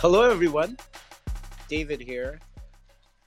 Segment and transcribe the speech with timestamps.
[0.00, 0.76] Hello, everyone.
[1.68, 2.38] David here,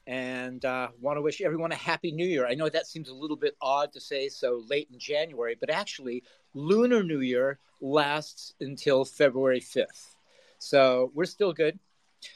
[0.08, 2.48] and uh, want to wish everyone a happy New Year.
[2.48, 5.70] I know that seems a little bit odd to say so late in January, but
[5.70, 6.24] actually,
[6.54, 10.16] Lunar New Year lasts until February 5th.
[10.60, 11.78] So we're still good.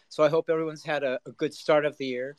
[0.09, 2.35] So I hope everyone's had a, a good start of the year.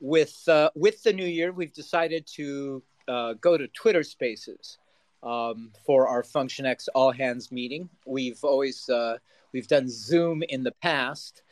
[0.00, 4.76] With uh, with the new year, we've decided to uh, go to Twitter Spaces
[5.22, 7.88] um, for our Function X All Hands meeting.
[8.04, 9.16] We've always uh,
[9.52, 11.42] we've done Zoom in the past,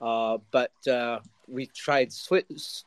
[0.00, 2.10] uh, but uh, we tried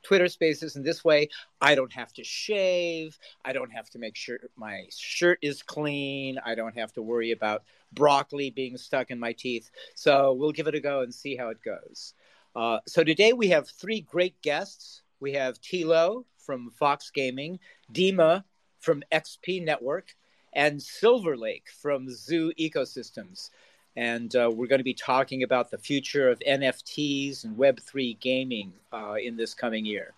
[0.03, 1.29] Twitter Spaces, and this way
[1.61, 3.17] I don't have to shave.
[3.43, 6.39] I don't have to make sure my shirt is clean.
[6.45, 9.69] I don't have to worry about broccoli being stuck in my teeth.
[9.95, 12.13] So we'll give it a go and see how it goes.
[12.55, 15.01] Uh, so today we have three great guests.
[15.19, 17.59] We have Tilo from Fox Gaming,
[17.91, 18.43] Dima
[18.79, 20.15] from XP Network,
[20.53, 23.49] and Silver Lake from Zoo Ecosystems.
[23.95, 28.73] And uh, we're going to be talking about the future of NFTs and Web3 gaming
[28.91, 30.13] uh, in this coming year.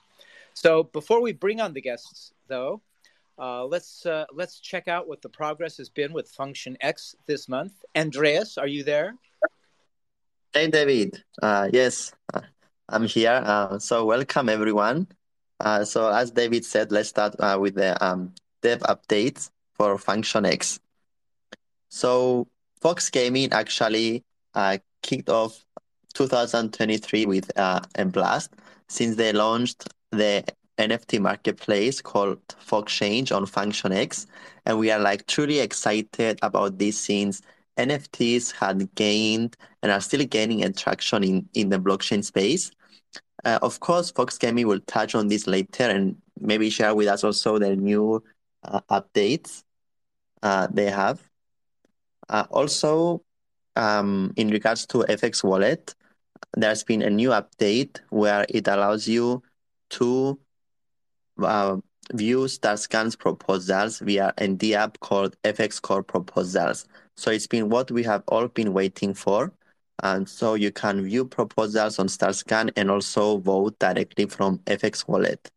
[0.53, 2.81] So before we bring on the guests, though,
[3.37, 7.49] uh, let's uh, let's check out what the progress has been with Function X this
[7.49, 7.73] month.
[7.95, 9.15] Andreas, are you there?
[10.53, 11.21] Hey, David.
[11.43, 12.41] Uh, yes, uh,
[12.87, 13.77] I'm here.
[13.79, 15.07] So welcome everyone.
[15.83, 20.79] So as David said, let's start with the um, dev updates for Function X.
[21.89, 22.47] So
[22.81, 24.23] Fox Gaming actually
[25.01, 25.65] kicked off
[26.13, 28.53] 2023 with a blast
[28.87, 30.43] since they launched the
[30.77, 34.25] NFT marketplace called Foxchange on FunctionX.
[34.65, 37.41] And we are like truly excited about this since
[37.77, 42.71] NFTs had gained and are still gaining attraction in, in the blockchain space.
[43.43, 47.23] Uh, of course, Fox Gaming will touch on this later and maybe share with us
[47.23, 48.23] also the new
[48.63, 49.63] uh, updates
[50.41, 51.21] uh, they have.
[52.29, 53.21] Uh, also,
[53.75, 55.95] um, in regards to FX Wallet,
[56.55, 59.43] there's been a new update where it allows you
[59.91, 60.39] to
[61.41, 61.77] uh,
[62.13, 66.87] view StarScan's proposals via ND app called FX Core Proposals.
[67.17, 69.51] So it's been what we have all been waiting for.
[70.03, 75.49] And so you can view proposals on StarsCan and also vote directly from FX Wallet.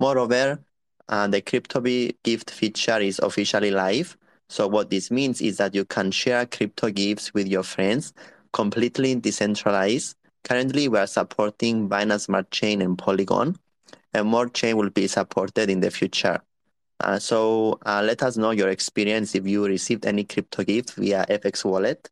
[0.00, 0.64] Moreover,
[1.08, 4.16] uh, the CryptoBee gift feature is officially live.
[4.48, 8.12] So what this means is that you can share crypto gifts with your friends
[8.52, 10.16] completely decentralized.
[10.44, 13.56] Currently, we are supporting Binance Smart Chain and Polygon
[14.14, 16.40] and more chain will be supported in the future.
[17.00, 21.24] Uh, so uh, let us know your experience if you received any crypto gift via
[21.28, 22.10] FX Wallet.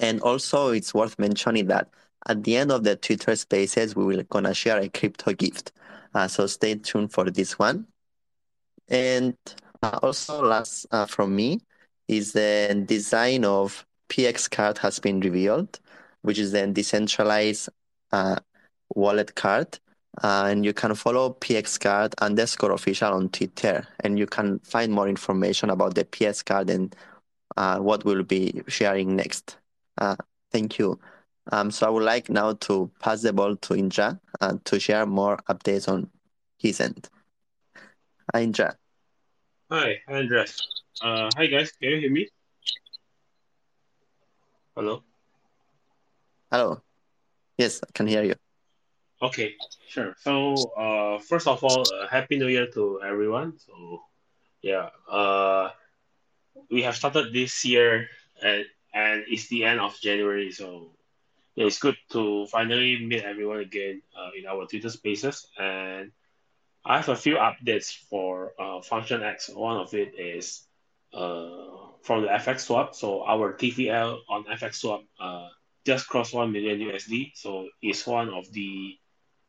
[0.00, 1.88] And also, it's worth mentioning that
[2.26, 5.72] at the end of the Twitter Spaces, we will gonna share a crypto gift.
[6.14, 7.86] Uh, so stay tuned for this one.
[8.88, 9.36] And
[9.82, 11.60] also, last uh, from me
[12.08, 15.78] is the design of PX card has been revealed,
[16.22, 17.68] which is a decentralized
[18.12, 18.36] uh,
[18.94, 19.78] wallet card
[20.22, 24.92] uh, and you can follow PX pxcard underscore official on Twitter, and you can find
[24.92, 26.94] more information about the PX card and
[27.56, 29.58] uh, what we'll be sharing next.
[29.98, 30.16] Uh,
[30.50, 30.98] thank you.
[31.52, 35.38] Um, so I would like now to pass the ball to uh, to share more
[35.48, 36.10] updates on
[36.58, 37.08] his end.
[38.34, 38.76] Indra.
[39.70, 40.56] Hi, Andres.
[41.02, 41.72] Uh, hi, guys.
[41.72, 42.26] Can you hear me?
[44.74, 45.02] Hello?
[46.50, 46.80] Hello.
[47.58, 48.34] Yes, I can hear you.
[49.20, 50.16] Okay, sure.
[50.20, 53.58] So, uh, first of all, uh, happy New Year to everyone.
[53.58, 54.04] So,
[54.62, 55.68] yeah, uh,
[56.70, 58.08] we have started this year,
[58.42, 58.64] and
[58.94, 60.50] and it's the end of January.
[60.50, 60.96] So,
[61.56, 65.46] yeah, it's good to finally meet everyone again uh, in our Twitter Spaces.
[65.60, 66.12] And
[66.88, 69.50] I have a few updates for uh, Function X.
[69.50, 70.62] One of it is
[71.12, 72.94] uh, from the FX swap.
[72.94, 75.48] So our TVL on FX swap uh,
[75.84, 77.32] just crossed one million USD.
[77.34, 78.96] So it's one of the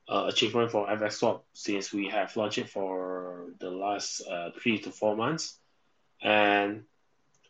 [0.09, 4.79] uh, achievement for FX Swap since we have launched it for the last uh, three
[4.79, 5.59] to four months.
[6.21, 6.83] And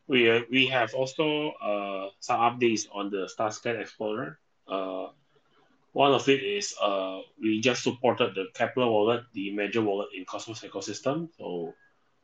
[0.07, 4.37] we, uh, we have also uh, some updates on the StarScan Explorer.
[5.93, 10.25] One of it is uh, we just supported the Keplr wallet, the major wallet in
[10.25, 11.29] Cosmos ecosystem.
[11.37, 11.73] So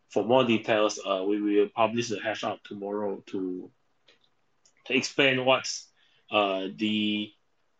[0.09, 3.71] for more details, uh, we will publish the hash out tomorrow to
[4.85, 5.87] to explain what's
[6.31, 7.31] uh, the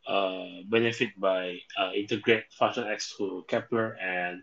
[0.08, 4.42] uh, benefit by uh, integrate X to Keplr and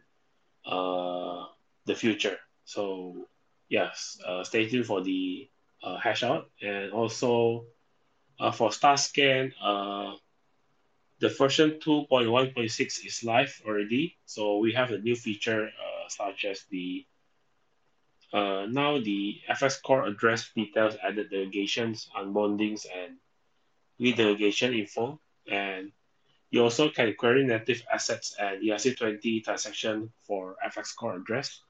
[0.65, 1.47] uh,
[1.87, 2.39] the future.
[2.65, 3.27] So
[3.69, 5.49] yes, uh, stay tuned for the
[5.83, 7.65] uh, hash out and also
[8.39, 10.15] uh, for StarScan, uh,
[11.22, 14.19] the version 2.1.6 is live already.
[14.26, 17.06] So we have a new feature uh, such as the
[18.32, 23.19] uh, now the FX core address details added delegations, unbondings, and
[24.00, 25.92] redelegation info, and
[26.50, 31.60] you also can query native assets and ERC20 transaction for FX core address.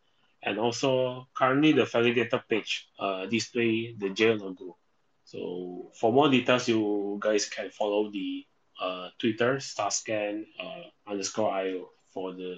[0.43, 4.79] And also currently the validator page uh, display the J logo.
[5.25, 8.47] So for more details, you guys can follow the
[8.81, 12.57] uh, Twitter starscan uh, underscore io for the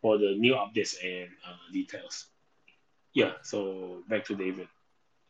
[0.00, 2.26] for the new updates and uh, details.
[3.14, 4.68] Yeah, so back to David.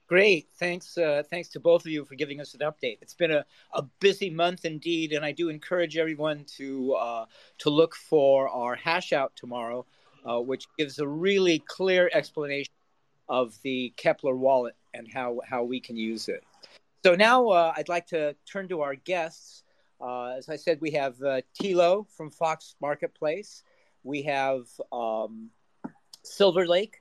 [0.08, 0.48] Great.
[0.58, 0.96] Thanks.
[0.96, 2.96] Uh, thanks to both of you for giving us an update.
[3.02, 7.26] It's been a, a busy month indeed, and I do encourage everyone to uh,
[7.58, 9.84] to look for our hash out tomorrow,
[10.24, 12.72] uh, which gives a really clear explanation
[13.28, 16.42] of the Keplr wallet and how how we can use it.
[17.04, 19.62] So now uh, I'd like to turn to our guests.
[20.00, 23.62] Uh, as I said, we have uh, Thilo from Fox Marketplace.
[24.04, 25.50] We have um,
[26.22, 27.00] Silver Lake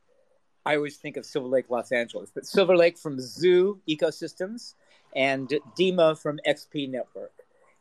[0.67, 4.73] I always think of Silver Lake, Los Angeles, but Silver Lake from Zoo Ecosystems
[5.15, 5.47] and
[5.79, 7.31] Dima from XP Network.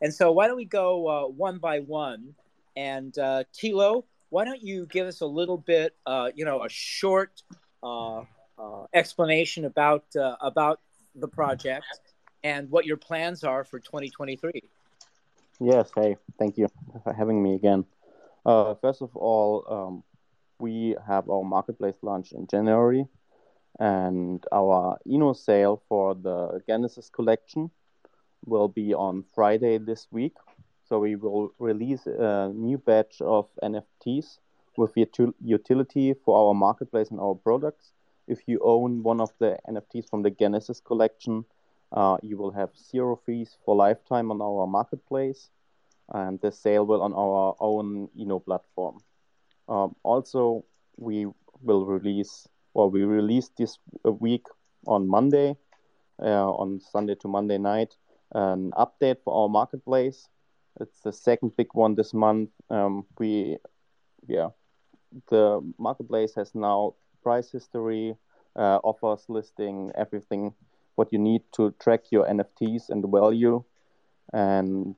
[0.01, 2.37] And so, why don't we go uh, one by one?
[2.77, 6.69] And uh, Thilo, why don't you give us a little bit, uh, you know, a
[6.69, 7.43] short
[7.83, 8.21] uh,
[8.57, 10.79] uh, explanation about uh, about
[11.17, 11.87] the project
[12.45, 14.63] and what your plans are for 2023?
[15.61, 15.91] Yes.
[15.95, 16.69] Hey, thank you
[17.03, 17.87] for having me again.
[18.45, 20.05] first of all, um,
[20.59, 23.07] we have our marketplace launch in January,
[23.81, 27.71] and our INO sale for the Genesis collection
[28.45, 30.35] will be on Friday this week.
[30.85, 34.39] So we will release a new batch of NFTs
[34.77, 37.93] with utility for our marketplace and our products.
[38.29, 41.47] If you own one of the NFTs from the Genesis collection,
[41.93, 45.51] uh, you will have zero fees for lifetime on our marketplace,
[46.13, 48.99] and the sale will on our own INO platform.
[49.69, 50.65] Um, also,
[50.97, 51.27] we
[51.63, 54.47] will release, or we released this week
[54.87, 55.57] on Monday,
[56.23, 57.95] uh, on Sunday to Monday night,
[58.33, 60.29] an update for our marketplace.
[60.81, 62.51] It's the second big one this month.
[62.71, 63.57] Um, we,
[64.27, 64.51] yeah,
[65.31, 68.17] the marketplace has now price history,
[68.55, 70.55] uh, offers listing, everything
[70.97, 73.63] what you need to track your NFTs and the value,
[74.33, 74.97] and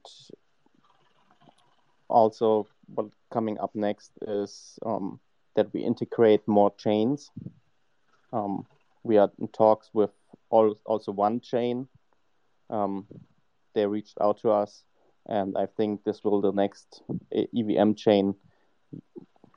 [2.09, 5.21] also what coming up next is um,
[5.55, 7.31] that we integrate more chains.
[8.33, 8.67] Um,
[9.03, 10.11] we are in talks with
[10.51, 11.87] all, also Wanchain.
[12.71, 13.07] Um,
[13.75, 14.85] they reached out to us,
[15.27, 17.03] and I think this will the next
[17.33, 18.35] EVM chain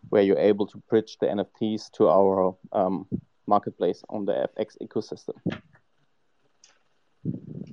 [0.10, 3.08] where you're able to bridge the NFTs to our um,
[3.48, 5.36] marketplace on the FX ecosystem.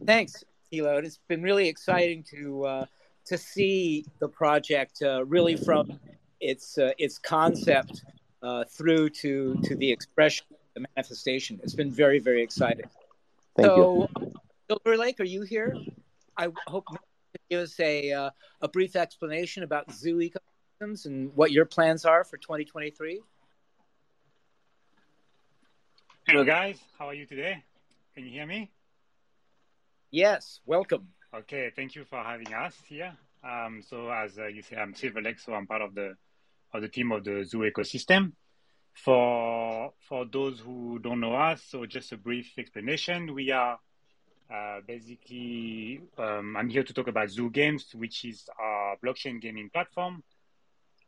[0.09, 1.05] Thanks, Thilo.
[1.05, 2.87] It's been really exciting to uh,
[3.27, 6.01] to see the project uh, really from
[6.41, 8.05] its uh, its concept
[8.43, 11.61] uh, through to to the expression, the manifestation.
[11.63, 12.87] It's been very very exciting.
[13.55, 14.33] Thank so, you.
[14.71, 15.77] Silver Lake, are you here?
[16.39, 18.31] I hope you can give us a uh,
[18.63, 23.21] a brief explanation about zoo ecosystems and what your plans are for 2023.
[26.27, 26.79] Hello, guys.
[26.99, 27.63] How are you today?
[28.15, 28.71] Can you hear me?
[30.11, 31.09] Yes, welcome.
[31.35, 33.13] Okay, thank you for having us here.
[33.45, 36.15] Um, so as uh, you say, I'm Silver Lake, so I'm part of the
[36.73, 38.33] of the team of the Zoo ecosystem.
[38.95, 43.35] For for those who don't know us, so just a brief explanation.
[43.35, 43.79] We are
[44.51, 49.69] uh, basically um, I'm here to talk about Zoo Games, which is our blockchain gaming
[49.69, 50.23] platform.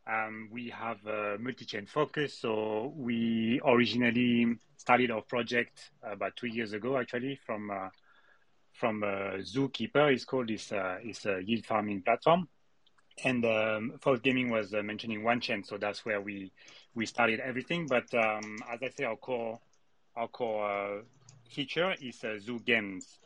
[0.05, 6.73] Um, we have a multi-chain focus, so we originally started our project about two years
[6.73, 7.89] ago, actually, from uh,
[8.81, 9.03] from
[9.53, 10.11] Zookeeper.
[10.11, 12.49] It's called uh, it's a yield farming platform.
[13.23, 16.51] And um, Fox Gaming was uh, mentioning Wanchain, so that's where we
[16.95, 17.85] we started everything.
[17.85, 19.59] But um, as I say, our core
[20.15, 21.01] our core uh,
[21.47, 23.19] feature is Zoo Games.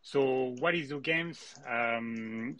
[0.00, 1.38] So what is Zoo Games?
[1.68, 2.56] Um,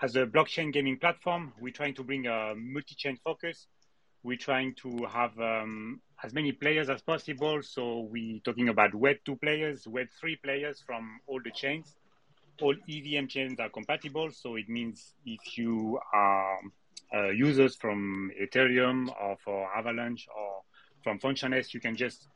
[0.00, 3.66] as a blockchain gaming platform, we're trying to bring a multi-chain focus.
[4.24, 7.60] We're trying to have um, as many players as possible.
[7.62, 11.96] So we're talking about Web 2 players, Web 3 players from all the chains.
[12.60, 14.30] All EVM chains are compatible.
[14.30, 16.58] So it means if you are
[17.14, 20.62] uh, users from Ethereum or for Avalanche or
[21.02, 22.28] from FunctionX, you can just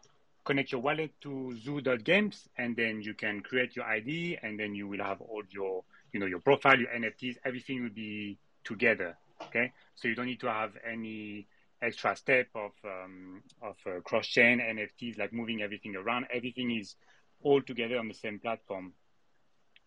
[0.44, 4.88] connect your wallet to zoo.games and then you can create your ID and then you
[4.88, 9.16] will have all your, you know, your profile, your NFTs, everything will be together.
[9.42, 9.72] Okay.
[9.94, 11.46] So you don't need to have any
[11.82, 16.26] extra step of um, of uh, cross chain NFTs, like moving everything around.
[16.32, 16.96] Everything is
[17.42, 18.92] all together on the same platform.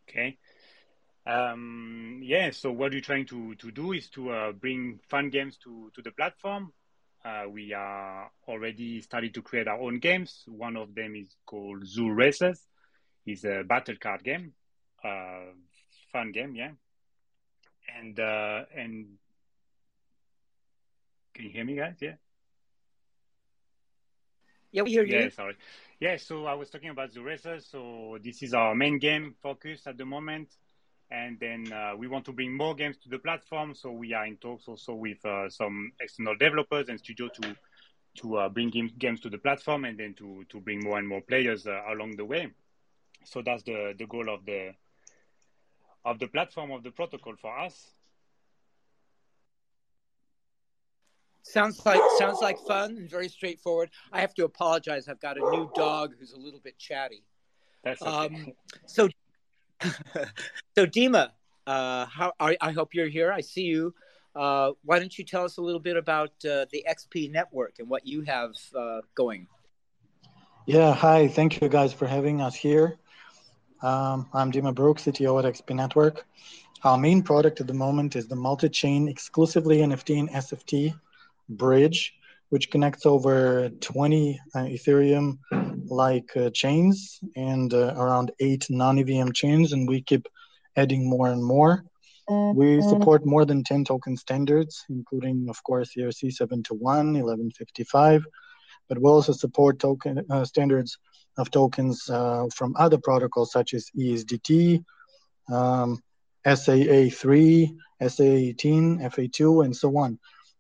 [0.10, 0.38] Okay.
[1.26, 2.52] Um, yeah.
[2.52, 6.02] So what we're trying to to do is to uh, bring fun games to to
[6.02, 6.74] the platform.
[7.24, 10.44] Uh, we are already started to create our own games.
[10.48, 12.66] One of them is called Zoo Races.
[13.26, 14.54] It's a battle card game.
[15.04, 15.52] Uh,
[16.12, 16.72] fun game, yeah.
[18.00, 19.18] And uh, and
[21.34, 21.98] can you hear me, guys?
[22.02, 22.16] Yeah.
[24.72, 25.24] Yeah, we hear you.
[25.24, 25.56] Yeah, sorry.
[26.00, 27.60] Yeah, so I was talking about the racer.
[27.60, 30.50] So this is our main game focus at the moment,
[31.10, 33.74] and then uh, we want to bring more games to the platform.
[33.74, 37.56] So we are in talks also with uh, some external developers and studio to
[38.18, 41.08] to uh, bring game, games to the platform, and then to to bring more and
[41.08, 42.50] more players uh, along the way.
[43.24, 44.74] So that's the the goal of the
[46.06, 47.99] of the platform of the protocol for us.
[51.50, 53.90] Sounds like sounds like fun and very straightforward.
[54.12, 55.08] I have to apologize.
[55.08, 57.24] I've got a new dog who's a little bit chatty.
[57.84, 58.12] That's okay.
[58.12, 58.54] Um,
[58.86, 59.10] so,
[60.76, 61.32] so Dima,
[61.66, 63.32] uh, how I, I hope you're here.
[63.32, 63.96] I see you.
[64.36, 67.90] Uh, why don't you tell us a little bit about uh, the XP network and
[67.90, 69.48] what you have uh, going?
[70.68, 71.28] Yeah, hi.
[71.28, 73.00] Thank you guys for having us here.
[73.82, 76.28] Um, I'm Dima Brook, CTO at XP Network.
[76.84, 80.94] Our main product at the moment is the multi-chain exclusively NFT and SFT
[81.50, 82.14] bridge,
[82.50, 85.38] which connects over 20 uh, Ethereum
[85.88, 90.28] like uh, chains and uh, around eight non EVM chains, and we keep
[90.76, 91.84] adding more and more.
[92.30, 96.80] We support more than 10 token standards, including, of course, ERC 721,
[97.14, 98.24] 1155,
[98.88, 101.00] but we also support token uh, standards
[101.40, 104.84] of tokens uh, from other protocols such as ESDT,
[105.52, 106.04] um,
[106.46, 110.20] SAA3, SA18, FA2, and so on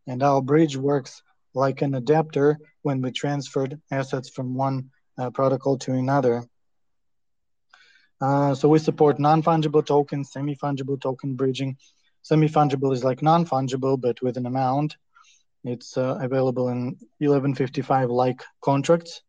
[0.10, 1.22] and our bridge works
[1.54, 6.44] like an adapter when we transferred assets from one uh, protocol to another.
[8.20, 11.78] Uh, so we support non-fungible tokens, semi-fungible token bridging.
[12.24, 14.98] Semi-fungible is like non-fungible, but with an amount.
[15.64, 19.22] It's uh, available in 1155 like contracts.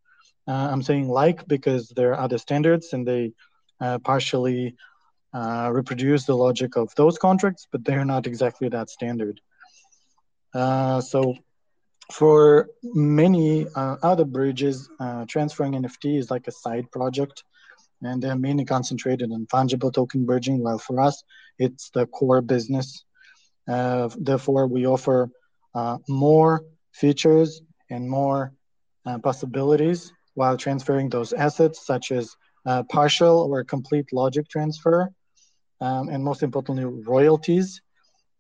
[0.49, 3.33] Uh, I'm saying like because there are other standards and they
[3.81, 4.77] uh, partially
[5.35, 9.41] uh, reproduce the logic of those contracts, but they're not exactly that standard.
[10.53, 11.35] Uh, so
[12.13, 17.45] for many uh, other bridges, uh, transferring NFT is like a side project,
[18.03, 20.63] and they're mainly concentrated on fungible token bridging.
[20.63, 21.23] While for us,
[21.59, 23.05] it's the core business.
[23.69, 25.31] Uh, therefore, we offer
[25.75, 28.53] uh, more features and more
[29.23, 32.37] possibilities while transferring those assets, such as
[32.89, 35.11] partial or complete logic transfer,
[35.81, 37.90] um, and most importantly, royalties uh,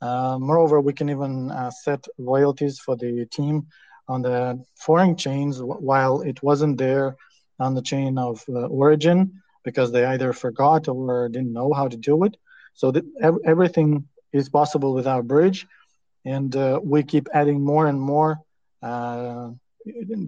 [0.02, 3.66] moreover, we can even uh, set royalties for the team
[4.08, 7.16] on the foreign chains while it wasn't there
[7.58, 11.96] on the chain of uh, origin because they either forgot or didn't know how to
[11.96, 12.36] do it.
[12.74, 12.92] So
[13.44, 15.66] everything is possible with our bridge,
[16.24, 18.40] and uh, we keep adding more and more
[18.82, 19.50] uh,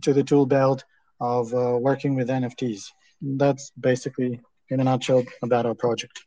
[0.02, 0.84] to the tool belt
[1.20, 2.90] of uh, working with NFTs.
[3.22, 6.20] That's basically, in a nutshell, about our project.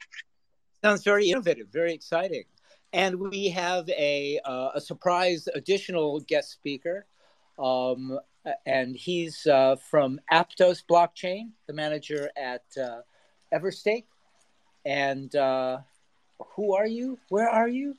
[0.84, 2.46] Sounds very innovative, very exciting.
[2.96, 7.06] And we have a, uh, a surprise additional guest speaker.
[7.60, 8.18] Um,
[8.66, 13.02] and he's uh, from Aptos Blockchain, the manager at uh,
[13.54, 14.06] Everstake.
[14.86, 15.80] And uh,
[16.56, 17.20] who are you?
[17.28, 17.96] Where are you?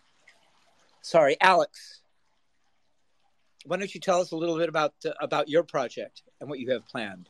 [1.02, 2.00] Sorry, Alex.
[3.66, 6.58] Why don't you tell us a little bit about uh, about your project and what
[6.58, 7.28] you have planned?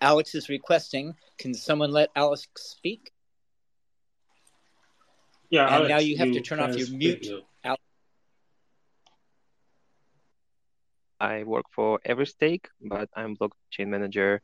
[0.00, 1.16] Alex is requesting.
[1.36, 3.10] Can someone let Alex speak?
[5.54, 7.30] Yeah, and Alex, now you have you to turn off your mute.
[7.64, 7.78] Out.
[11.20, 14.42] I work for Everstake, but I'm blockchain manager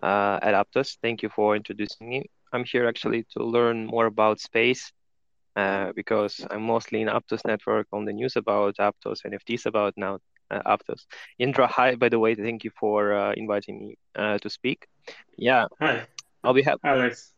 [0.00, 0.98] uh, at Aptos.
[1.02, 2.30] Thank you for introducing me.
[2.52, 4.92] I'm here actually to learn more about space
[5.56, 10.20] uh, because I'm mostly in Aptos network on the news about Aptos, NFTs about now
[10.52, 11.06] uh, Aptos.
[11.40, 14.86] Indra, hi, by the way, thank you for uh, inviting me uh, to speak.
[15.36, 15.66] Yeah.
[15.80, 16.06] Hi.
[16.44, 16.82] I'll be happy.
[16.84, 17.34] Alex.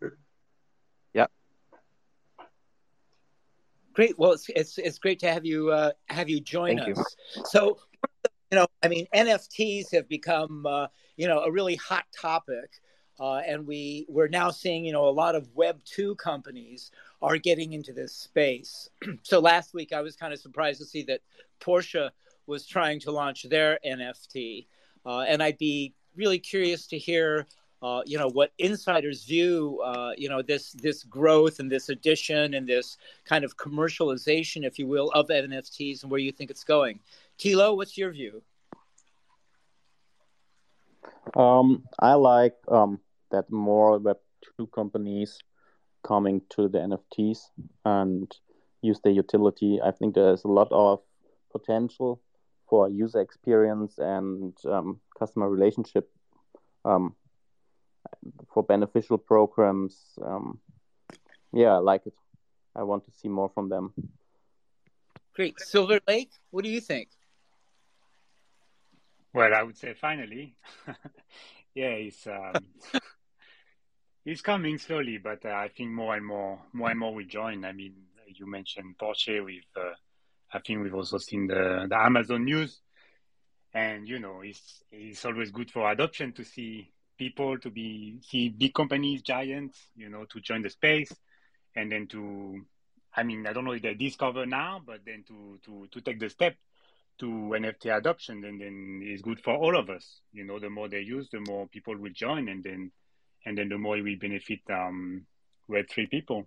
[3.94, 4.18] Great.
[4.18, 7.16] Well, it's it's, it's great to have you uh, have you join Thank us.
[7.36, 7.42] You.
[7.46, 7.78] So,
[8.50, 12.80] you know, I mean, NFTs have become uh, you know a really hot topic,
[13.20, 16.90] uh, and we we're now seeing you know a lot of Web two companies
[17.22, 18.90] are getting into this space.
[19.22, 21.20] so last week I was kind of surprised to see that
[21.60, 22.10] Porsche
[22.46, 24.66] was trying to launch their NFT,
[25.06, 27.46] uh, and I'd be really curious to hear
[27.82, 32.54] uh, you know what insiders view uh, you know this this growth and this addition
[32.54, 36.64] and this kind of commercialization if you will of nfts and where you think it's
[36.64, 37.00] going.
[37.38, 38.42] Tilo what's your view?
[41.36, 43.00] Um, i like um,
[43.30, 44.18] that more web
[44.58, 45.38] 2 companies
[46.02, 47.38] coming to the nfts
[47.84, 48.30] and
[48.82, 49.80] use the utility.
[49.82, 51.00] I think there's a lot of
[51.50, 52.20] potential
[52.68, 56.10] for user experience and um, customer relationship
[56.84, 57.14] um,
[58.52, 59.96] for beneficial programs.
[60.22, 60.60] Um,
[61.52, 62.14] yeah, I like it.
[62.74, 63.92] I want to see more from them.
[65.34, 65.58] Great.
[65.60, 67.08] Silver Lake, what do you think?
[69.32, 70.54] Well, I would say finally.
[71.74, 72.54] yeah, it's um,
[74.24, 77.64] it's coming slowly, but uh, I think more and more, more and more we join.
[77.64, 77.94] I mean,
[78.28, 79.44] you mentioned Porsche.
[79.44, 79.94] We've, uh,
[80.52, 82.80] I think we've also seen the the Amazon news,
[83.72, 88.48] and you know, it's it's always good for adoption to see people to be see
[88.48, 91.12] big companies, giants, you know, to join the space,
[91.76, 92.64] and then to,
[93.16, 96.20] I mean, I don't know if they discover now, but then to to to take
[96.20, 96.56] the step
[97.18, 100.20] to NFT adoption, and then it's good for all of us.
[100.32, 102.90] You know, the more they use, the more people will join, and then
[103.46, 105.26] and then the more we benefit um,
[105.68, 106.46] Web three people.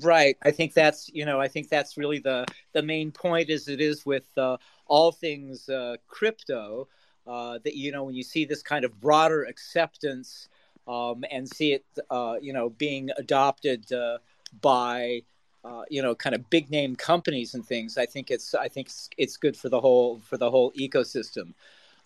[0.00, 0.38] Right.
[0.42, 3.80] I think that's you know I think that's really the the main point as it
[3.80, 6.88] is with uh, all things uh, crypto
[7.26, 10.48] uh, that you know when you see this kind of broader acceptance
[10.88, 14.18] um, and see it uh, you know being adopted uh,
[14.60, 15.22] by
[15.64, 18.88] uh, you know kind of big name companies and things I think it's I think
[18.88, 21.54] it's, it's good for the whole for the whole ecosystem.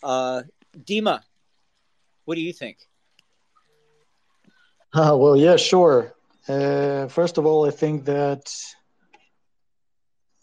[0.04, 1.20] Dima,
[2.26, 2.76] what do you think?
[4.92, 6.14] Uh, well, yeah, sure.
[6.46, 8.54] First of all, I think that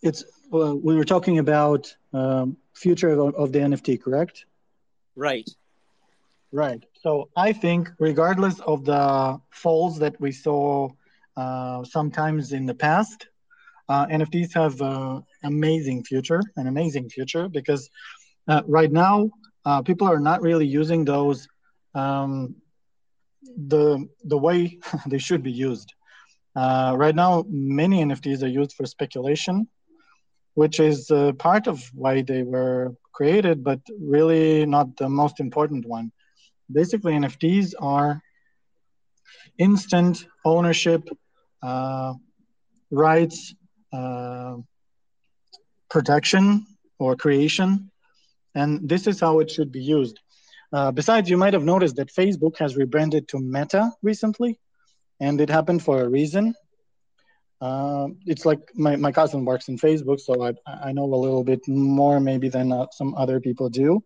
[0.01, 4.46] it's well, we were talking about um, future of, of the NFT, correct?
[5.15, 5.50] Right.
[6.51, 6.84] Right.
[7.01, 10.89] So I think, regardless of the falls that we saw
[11.36, 13.27] uh, sometimes in the past,
[13.89, 17.89] uh, NFTs have an amazing future, an amazing future, because
[18.48, 19.29] uh, right now
[19.65, 21.48] uh, people are not really using those
[21.96, 22.55] um,
[23.67, 25.93] the the way they should be used.
[26.55, 29.67] Uh, right now, many NFTs are used for speculation,
[30.56, 35.86] which is uh, part of why they were created, but really not the most important
[35.86, 36.12] one.
[36.72, 38.22] Basically, NFTs are
[39.58, 41.08] instant ownership
[41.62, 42.13] uh,
[42.92, 43.54] rights
[43.92, 44.56] uh,
[45.89, 46.66] protection
[47.00, 47.92] or creation,
[48.56, 50.20] and this is how it should be used.
[50.72, 54.60] Uh, besides, you might have noticed that Facebook has rebranded to Meta recently,
[55.20, 56.56] and it happened for a reason.
[57.63, 60.52] Uh, it's like my, my cousin works in Facebook, so I,
[60.89, 64.04] I know a little bit more maybe than uh, some other people do.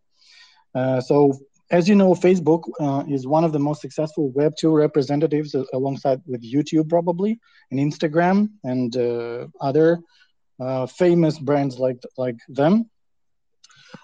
[0.75, 1.33] Uh, so,
[1.71, 6.21] as you know, Facebook uh, is one of the most successful Web2 representatives uh, alongside
[6.27, 7.39] with YouTube, probably,
[7.71, 10.01] and Instagram and uh, other
[10.89, 12.87] famous brands like, like them.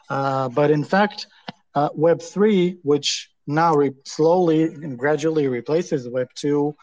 [0.09, 1.27] but in fact,
[1.75, 6.73] Web3, which now re- slowly and gradually replaces Web2,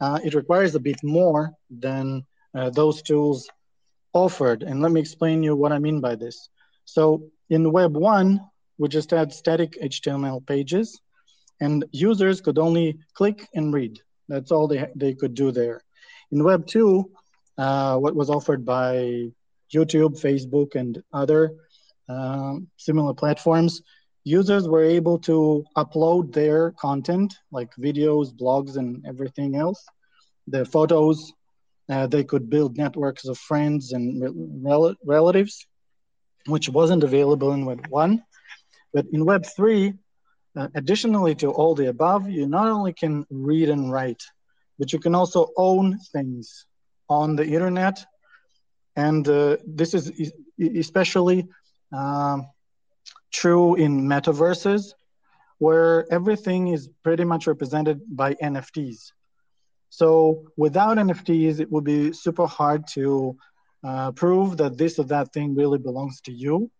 [0.00, 3.48] uh, it requires a bit more than uh, those tools
[4.12, 4.62] offered.
[4.62, 6.48] And let me explain you what I mean by this.
[6.84, 8.40] So in Web 1,
[8.78, 11.00] we just had static HTML pages,
[11.60, 14.00] and users could only click and read.
[14.28, 15.82] That's all they, they could do there.
[16.30, 17.10] In Web 2,
[17.58, 19.30] uh, what was offered by
[19.74, 21.54] YouTube, Facebook, and other
[22.08, 23.82] um, similar platforms
[24.36, 29.80] users were able to upload their content like videos blogs and everything else.
[30.46, 31.32] Their photos
[31.90, 34.04] uh, they could build networks of friends and
[34.64, 35.66] rel- relatives
[36.46, 38.22] which wasn't available in web 1
[38.94, 39.94] but in web 3
[40.56, 44.22] uh, additionally to all the above you not only can read and write
[44.78, 46.66] but you can also own things
[47.08, 48.04] on the internet.
[48.96, 50.12] And uh, this is
[50.58, 51.48] especially
[51.92, 52.46] um,
[53.30, 54.92] true in metaverses
[55.58, 59.12] where everything is pretty much represented by NFTs.
[59.90, 63.36] So without NFTs, it would be super hard to
[63.82, 66.70] uh, prove that this or that thing really belongs to you.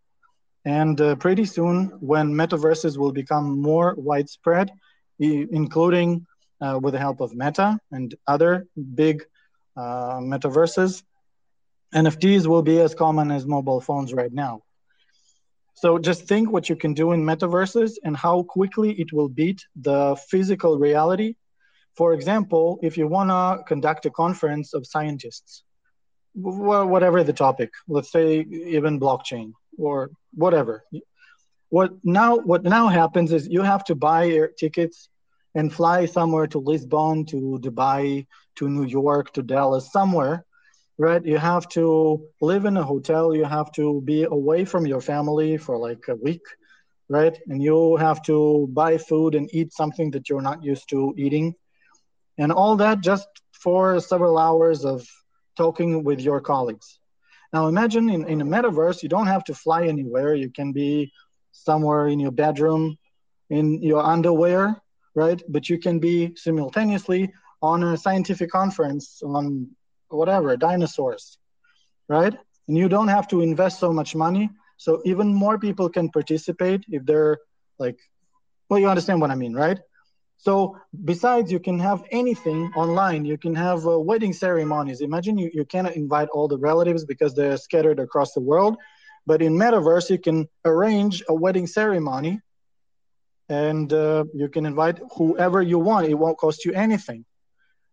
[0.65, 4.71] And uh, pretty soon, when metaverses will become more widespread,
[5.19, 6.27] including
[6.61, 9.25] uh, with the help of Meta and other big
[9.77, 11.03] uh, metaverses,
[11.95, 14.63] NFTs will be as common as mobile phones right now.
[15.81, 19.65] So just think what you can do in metaverses and how quickly it will beat
[19.77, 21.37] the physical reality.
[21.95, 25.63] For example, if you want to conduct a conference of scientists,
[26.35, 30.83] whatever the topic, let's say even blockchain or whatever.
[31.69, 35.09] What now what now happens is you have to buy tickets
[35.55, 40.45] and fly somewhere to Lisbon, to Dubai, to New York, to Dallas, somewhere
[40.99, 41.25] right?
[41.25, 45.57] You have to live in a hotel, you have to be away from your family
[45.57, 46.43] for like a week,
[47.09, 47.39] right?
[47.47, 51.55] And you have to buy food and eat something that you're not used to eating.
[52.37, 55.07] And all that just for several hours of
[55.57, 56.99] talking with your colleagues.
[57.53, 60.35] Now imagine in, in a metaverse, you don't have to fly anywhere.
[60.35, 61.13] You can be
[61.53, 62.99] somewhere in your bedroom,
[63.51, 64.77] in your underwear,
[65.15, 65.41] right?
[65.49, 67.33] But you can be simultaneously
[67.63, 69.69] on a scientific conference on
[70.11, 71.39] whatever dinosaurs,
[72.09, 72.35] right?
[72.67, 74.51] And you don't have to invest so much money.
[74.77, 77.39] So even more people can participate if they're
[77.79, 77.99] like,
[78.69, 79.79] well, you understand what I mean, right?
[80.37, 83.25] So besides, you can have anything online.
[83.25, 85.01] You can have uh, wedding ceremonies.
[85.01, 88.77] Imagine you, you cannot invite all the relatives because they're scattered across the world.
[89.27, 92.41] But in Metaverse, you can arrange a wedding ceremony
[93.49, 96.07] and uh, you can invite whoever you want.
[96.07, 97.25] It won't cost you anything,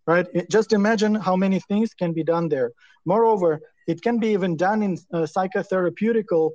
[0.08, 0.28] right?
[0.34, 2.72] It, just imagine how many things can be done there.
[3.06, 6.52] Moreover, it can be even done in uh, psychotherapeutical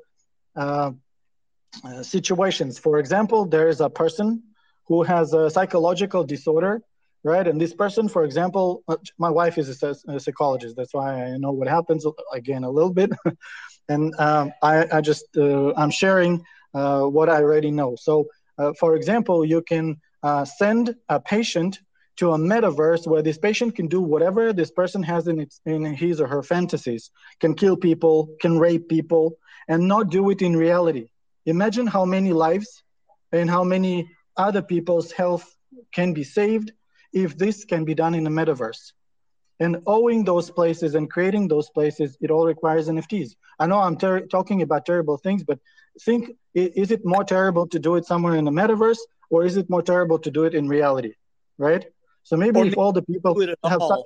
[0.56, 0.90] uh,
[1.84, 2.78] uh situations.
[2.78, 4.42] For example, there is a person
[4.86, 6.82] who has a psychological disorder,
[7.22, 7.46] right?
[7.46, 10.76] And this person, for example, uh, my wife is a, a psychologist.
[10.76, 13.10] That's why I know what happens again a little bit.
[13.88, 17.94] and um, I, I, just, uh, I'm sharing uh, what I already know.
[17.96, 18.26] So,
[18.78, 19.96] for example, you can
[20.44, 21.80] send a patient
[22.16, 25.84] to a metaverse where this patient can do whatever this person has in, its, in
[25.84, 30.56] his or her fantasies, can kill people, can rape people, and not do it in
[30.56, 31.08] reality.
[31.46, 32.82] Imagine how many lives
[33.32, 35.54] and how many other people's health
[35.92, 36.72] can be saved
[37.12, 38.92] if this can be done in a metaverse.
[39.58, 43.34] And owing those places and creating those places, it all requires NFTs.
[43.58, 45.58] I know I'm ter- talking about terrible things, but
[46.00, 49.68] think is it more terrible to do it somewhere in the metaverse or is it
[49.68, 51.14] more terrible to do it in reality?
[51.58, 51.84] Right?
[52.22, 53.82] So maybe or if all the people have.
[53.82, 54.02] Some,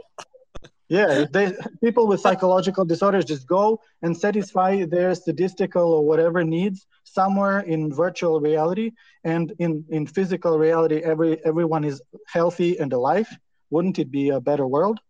[0.89, 6.87] yeah, they, people with psychological disorders just go and satisfy their statistical or whatever needs
[7.05, 8.93] somewhere in virtual reality,
[9.25, 13.29] and in in physical reality, every everyone is healthy and alive.
[13.71, 15.01] Wouldn't it be a better world?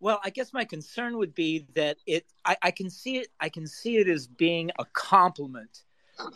[0.00, 2.24] Well, I guess my concern would be that it.
[2.44, 3.28] I, I can see it.
[3.38, 5.84] I can see it as being a complement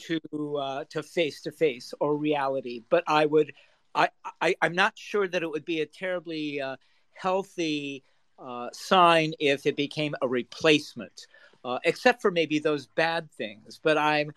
[0.01, 0.21] to
[0.57, 3.53] uh, to face to face or reality, but I would.
[3.95, 4.09] I,
[4.41, 6.77] I I'm not sure that it would be a terribly uh,
[7.15, 8.03] healthy
[8.39, 11.27] uh, sign if it became a replacement,
[11.65, 13.79] uh, except for maybe those bad things.
[13.83, 14.33] But I'm,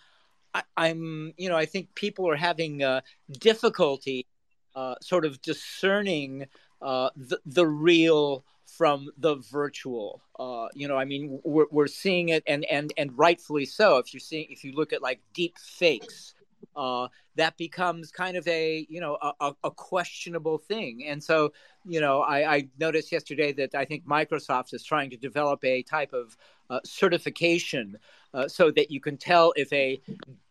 [0.54, 3.02] I, am you know, I think people are having uh,
[3.40, 4.28] difficulty
[4.76, 6.46] uh, sort of discerning
[6.82, 10.22] uh, the, the real from the virtual.
[10.38, 13.98] Uh, you know, I mean, we're, we're seeing it, and and and rightfully so.
[13.98, 16.34] If you're seeing, if you look at like deep fakes,
[16.76, 21.06] uh, that becomes kind of a you know a, a questionable thing.
[21.08, 21.54] And so
[21.86, 25.84] you know I, I, noticed yesterday that I think Microsoft is trying to develop a
[25.84, 26.38] type of
[26.70, 27.98] uh, certification
[28.34, 30.02] uh, so that you can tell if a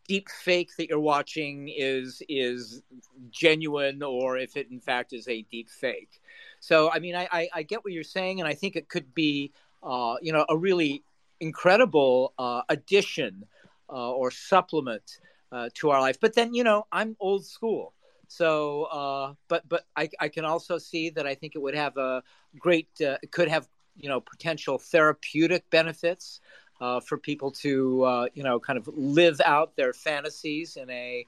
[0.09, 2.83] deep fake that you're watching is is
[3.31, 6.21] genuine or if it in fact is a deep fake.
[6.61, 9.15] So I mean I, I, I get what you're saying and I think it could
[9.15, 11.03] be uh, you know a really
[11.41, 13.45] incredible uh, addition
[13.89, 15.19] uh, or supplement
[15.53, 16.19] uh, to our life.
[16.21, 17.95] But then, you know, I'm old school.
[18.27, 21.99] So, uh, but but I, I can also see that I think it would have
[21.99, 22.23] a
[22.59, 26.41] great, uh, could have you know potential therapeutic benefits
[26.81, 31.27] uh, for people to uh, you know kind of live out their fantasies in a,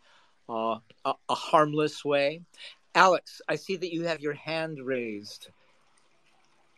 [0.49, 2.41] uh, a a harmless way.
[2.95, 5.49] Alex, I see that you have your hand raised.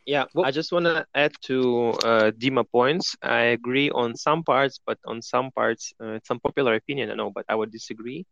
[0.07, 3.16] Yeah, well, I just want to add to uh, Dima points.
[3.23, 7.31] I agree on some parts, but on some parts, uh, it's unpopular opinion, I know,
[7.31, 8.25] but I would disagree.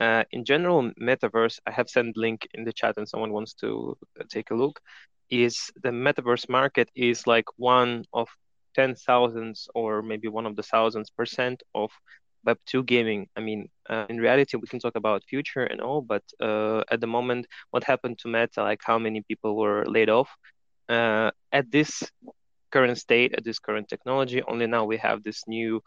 [0.00, 3.96] Uh, in general, metaverse, I have sent link in the chat, and someone wants to
[4.20, 4.80] uh, take a look.
[5.30, 8.28] Is the metaverse market is like one of
[8.74, 11.90] ten thousands or maybe one of the thousands percent of
[12.44, 13.26] Web two gaming.
[13.36, 17.00] I mean, uh, in reality, we can talk about future and all, but uh, at
[17.00, 20.30] the moment, what happened to Meta, like how many people were laid off,
[20.88, 22.02] uh, at this
[22.70, 25.82] current state, at this current technology, only now we have this new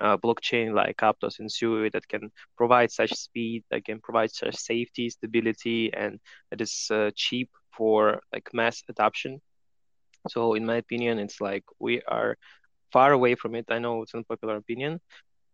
[0.00, 4.56] uh, blockchain like Aptos and Sui that can provide such speed, that can provide such
[4.56, 9.40] safety, stability, and it is uh, cheap for like mass adoption.
[10.28, 12.36] So, in my opinion, it's like we are
[12.92, 13.66] far away from it.
[13.68, 15.00] I know it's an unpopular opinion,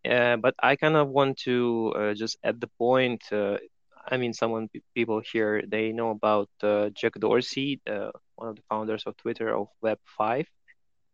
[0.08, 3.22] uh, but I kind of want to uh, just at the point.
[3.30, 3.58] Uh,
[4.06, 9.04] I mean, someone people here they know about uh, Jack Dorsey, one of the founders
[9.06, 10.46] of Twitter of Web five,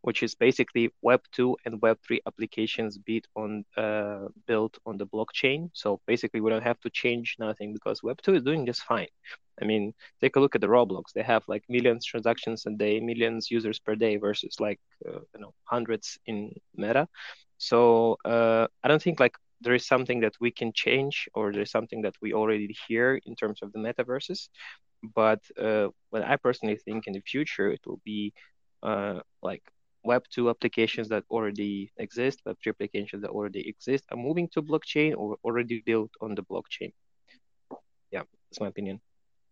[0.02, 5.06] which is basically Web two and Web three applications built on uh, built on the
[5.06, 5.70] blockchain.
[5.74, 9.08] So basically, we don't have to change nothing because Web two is doing just fine.
[9.60, 11.12] I mean, take a look at the Roblox.
[11.14, 15.40] They have like millions transactions a day, millions users per day versus like uh, you
[15.40, 17.08] know hundreds in Meta.
[17.58, 21.70] So uh, I don't think like there is something that we can change or there's
[21.70, 24.48] something that we already hear in terms of the metaverses
[25.14, 28.32] but uh, what i personally think in the future it will be
[28.82, 29.62] uh, like
[30.04, 34.62] web 2 applications that already exist web 3 applications that already exist are moving to
[34.62, 36.92] blockchain or already built on the blockchain
[38.10, 39.00] yeah that's my opinion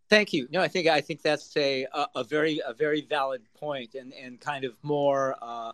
[0.08, 0.46] Thank you.
[0.50, 4.40] No, I think I think that's a a, very a very valid point and and
[4.40, 5.72] kind of more uh,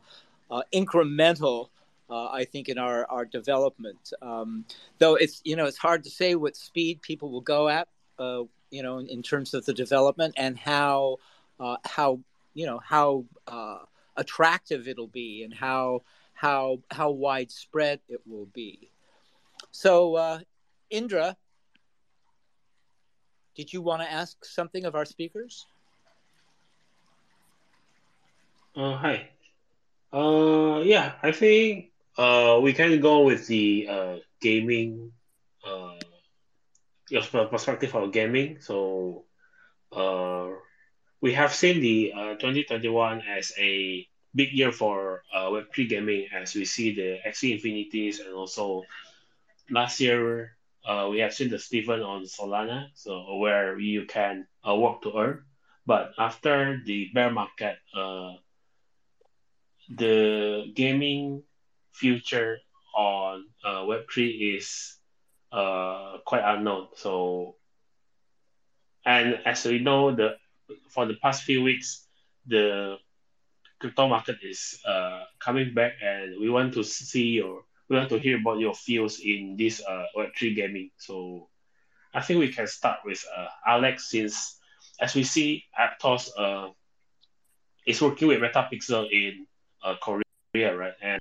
[0.50, 1.68] uh, incremental.
[2.12, 4.66] Uh, I think in our our development, um,
[4.98, 7.88] though it's you know it's hard to say what speed people will go at.
[8.18, 11.16] Uh, you know, in, in, terms of the development and how
[11.59, 12.20] uh, how
[12.53, 13.79] you know how uh,
[14.18, 16.03] attractive it'll be and how
[16.35, 18.90] how how widespread it will be.
[19.70, 20.42] So,
[20.90, 21.35] Indra,
[23.55, 25.64] did you want to ask something of our speakers?
[28.77, 29.31] Uh, hi.
[30.12, 35.12] Uh, yeah, I think uh, we can go with the uh, gaming
[35.66, 35.98] uh,
[37.51, 38.59] perspective of gaming.
[38.61, 39.25] So
[39.92, 40.48] uh,
[41.20, 46.55] we have seen the uh, 2021 as a big year for uh, Web3 gaming as
[46.55, 48.83] we see the Axie Infinities and also
[49.70, 54.75] last year uh, we have seen the STEPN on Solana, so where you can uh,
[54.75, 55.44] work to earn.
[55.87, 58.33] But after the bear market, uh,
[59.88, 61.42] the gaming
[61.92, 62.59] future
[62.96, 64.96] on uh, Web3 is
[65.50, 66.88] uh, quite unknown.
[66.96, 67.57] So,
[69.05, 70.37] and as we know, the
[70.88, 72.07] for the past few weeks,
[72.46, 72.96] the
[73.81, 78.18] crypto market is uh, coming back, and we want to see your we want to
[78.18, 80.90] hear about your views in this uh, Web3 gaming.
[80.96, 81.48] So
[82.14, 84.59] I think we can start with uh, Alex since
[85.00, 86.70] as we see Aptos uh,
[87.87, 89.46] is working with Metapixel in
[89.83, 90.94] uh, Korea, right?
[91.02, 91.20] And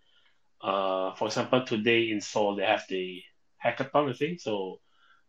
[0.64, 3.22] uh, for example, today in Seoul they have the
[3.64, 4.40] hackathon, I think.
[4.40, 4.80] So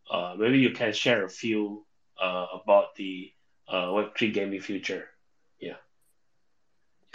[0.09, 1.85] uh, maybe you can share a few
[2.21, 3.31] uh, about the
[3.67, 5.07] uh, Web3 gaming future.
[5.59, 5.77] Yeah.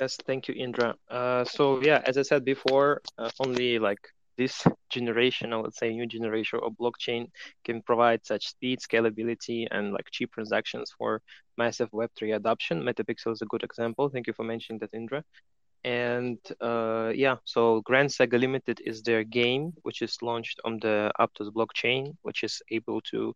[0.00, 0.94] Yes, thank you, Indra.
[1.10, 4.00] Uh, so yeah, as I said before, uh, only like
[4.36, 7.26] this generation, I would say new generation of blockchain
[7.64, 11.20] can provide such speed, scalability, and like cheap transactions for
[11.56, 12.82] massive Web3 adoption.
[12.82, 14.08] Metapixel is a good example.
[14.08, 15.24] Thank you for mentioning that, Indra.
[15.84, 21.10] And uh, yeah, so Grand Saga Limited is their game, which is launched on the
[21.20, 23.34] Aptos blockchain, which is able to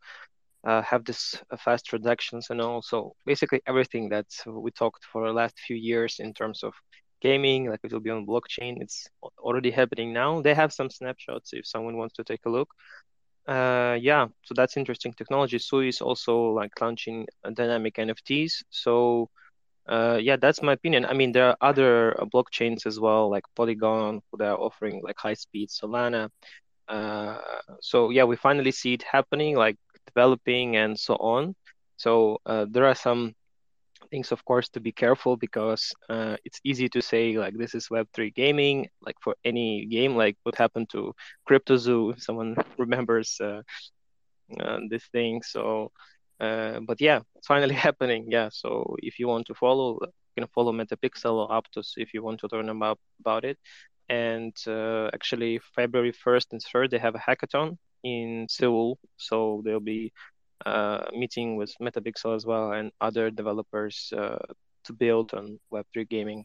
[0.64, 5.32] uh, have this uh, fast transactions and also basically everything that we talked for the
[5.32, 6.72] last few years in terms of
[7.20, 8.76] gaming, like it will be on blockchain.
[8.80, 10.40] It's already happening now.
[10.42, 12.68] They have some snapshots if someone wants to take a look.
[13.46, 15.58] Uh, yeah, so that's interesting technology.
[15.58, 18.62] Sui is also like launching dynamic NFTs.
[18.70, 19.30] So
[19.88, 21.04] uh, yeah, that's my opinion.
[21.04, 25.00] I mean, there are other uh, blockchains as well, like Polygon, who they are offering
[25.02, 26.28] like high speed Solana.
[26.88, 27.38] Uh,
[27.80, 31.54] so yeah, we finally see it happening, like developing and so on.
[31.96, 33.34] So uh, there are some
[34.10, 37.88] things, of course, to be careful because uh, it's easy to say like this is
[37.90, 41.14] Web3 gaming, like for any game, like what happened to
[41.48, 43.62] CryptoZoo, if someone remembers uh,
[44.60, 45.42] uh, this thing.
[45.42, 45.90] So,
[46.42, 48.26] uh, but yeah, it's finally happening.
[48.28, 48.48] Yeah.
[48.52, 52.40] So if you want to follow, you can follow Metapixel or Aptos if you want
[52.40, 53.58] to learn about about it.
[54.08, 58.98] And uh, actually, February 1st and 3rd, they have a hackathon in Seoul.
[59.16, 60.12] So there'll be
[60.66, 64.38] uh, meeting with Metapixel as well and other developers uh,
[64.84, 66.44] to build on Web3 gaming.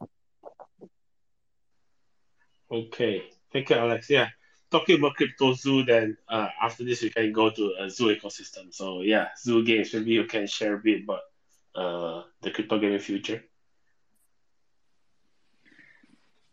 [2.71, 4.09] Okay, thank you, Alex.
[4.09, 4.29] Yeah,
[4.71, 8.73] talking about crypto zoo, then uh, after this we can go to a zoo ecosystem.
[8.73, 9.93] So yeah, zoo games.
[9.93, 11.21] Maybe you can share a bit about
[11.75, 13.43] uh, the crypto gaming future.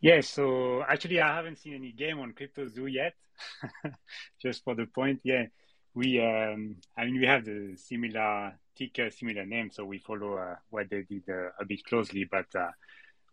[0.01, 3.15] Yeah, so actually I haven't seen any game on Crypto Zoo yet.
[4.43, 5.47] Just for the point, yeah
[5.95, 10.57] we um, I mean we have the similar ticker, similar name, so we follow uh,
[10.71, 12.29] what they did uh, a bit closely.
[12.31, 12.71] But uh,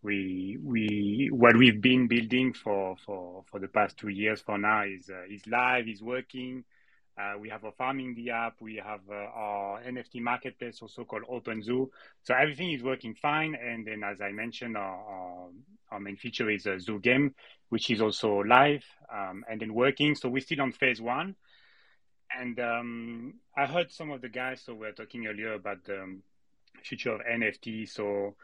[0.03, 4.83] we we what we've been building for for for the past two years for now
[4.83, 6.63] is uh, is live, is working.
[7.17, 8.55] Uh, we have a farming the app.
[8.61, 11.91] We have uh, our NFT marketplace, also called open zoo
[12.23, 13.53] So everything is working fine.
[13.55, 15.49] And then, as I mentioned, our, our,
[15.91, 17.35] our main feature is a Zoo game,
[17.69, 18.83] which is also live
[19.13, 20.15] um, and then working.
[20.15, 21.35] So we're still on phase one.
[22.39, 26.17] And um, I heard some of the guys, so we are talking earlier about the
[26.81, 27.89] future of NFT.
[27.89, 28.35] So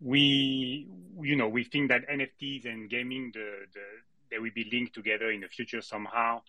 [0.00, 0.88] we,
[1.20, 3.80] you know, we think that NFTs and gaming, the, the,
[4.30, 6.42] they will be linked together in the future somehow.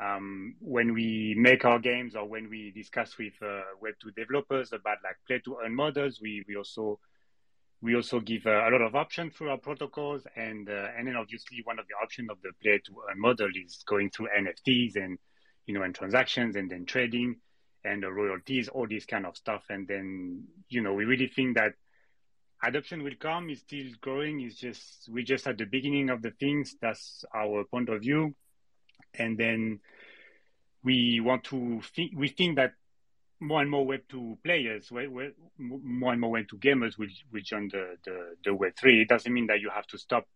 [0.00, 4.98] Um, when we make our games or when we discuss with uh, Web2 developers about
[5.04, 6.98] like play to earn models, we, we also
[7.80, 11.16] we also give uh, a lot of options through our protocols, and uh, and then
[11.16, 14.96] obviously one of the options of the play to earn model is going through NFTs
[14.96, 15.18] and
[15.66, 17.36] you know, and transactions and then trading
[17.84, 19.64] and the royalties, all this kind of stuff.
[19.68, 21.74] And then, you know, we really think that
[22.66, 24.40] adoption will come, is still growing.
[24.40, 26.76] It's just, we're just at the beginning of the things.
[26.80, 28.34] That's our point of view.
[29.18, 29.80] And then
[30.82, 32.72] we want to think, we think that
[33.40, 37.68] more and more Web two players, more and more Web two gamers will will join
[37.68, 39.02] the the, the Web three.
[39.02, 40.26] It doesn't mean that you have to stop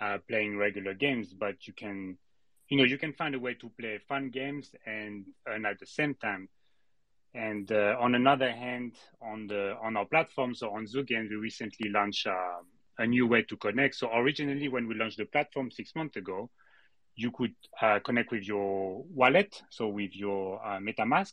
[0.00, 2.16] uh, playing regular games, but you can,
[2.68, 5.86] you know, you can find a way to play fun games and earn at the
[5.86, 6.48] same time.
[7.36, 11.36] And uh, on another hand, on the on our platform, so on Zoo Games, we
[11.36, 12.62] recently launched uh,
[12.96, 13.94] a new way to connect.
[13.96, 16.48] So originally, when we launched the platform six months ago,
[17.14, 21.32] you could uh, connect with your wallet, so with your uh, MetaMask.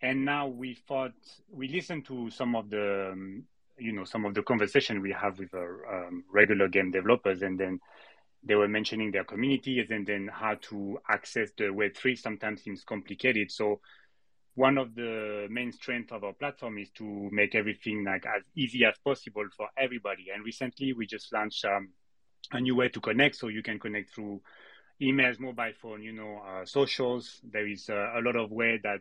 [0.00, 1.12] And now we thought
[1.50, 3.44] we listened to some of the, um,
[3.78, 7.60] you know, some of the conversation we have with our um, regular game developers, and
[7.60, 7.80] then
[8.42, 12.82] they were mentioning their communities, and then how to access the Web three sometimes seems
[12.84, 13.50] complicated.
[13.50, 13.80] So
[14.58, 18.84] one of the main strengths of our platform is to make everything like as easy
[18.84, 20.26] as possible for everybody.
[20.34, 21.90] And recently, we just launched um,
[22.50, 24.40] a new way to connect, so you can connect through
[25.00, 27.40] emails, mobile phone, you know, uh, socials.
[27.48, 28.98] There is uh, a lot of way that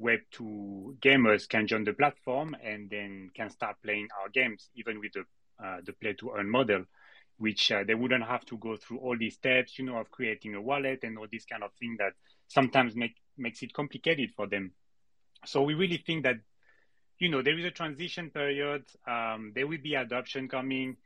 [0.00, 5.12] Web2 gamers can join the platform and then can start playing our games, even with
[5.12, 5.22] the
[5.64, 6.84] uh, the play to earn model,
[7.38, 10.56] which uh, they wouldn't have to go through all these steps, you know, of creating
[10.56, 12.14] a wallet and all this kind of thing that
[12.48, 14.72] sometimes make makes it complicated for them.
[15.46, 16.36] So we really think that,
[17.18, 18.84] you know, there is a transition period.
[19.06, 20.96] Um, there will be adoption coming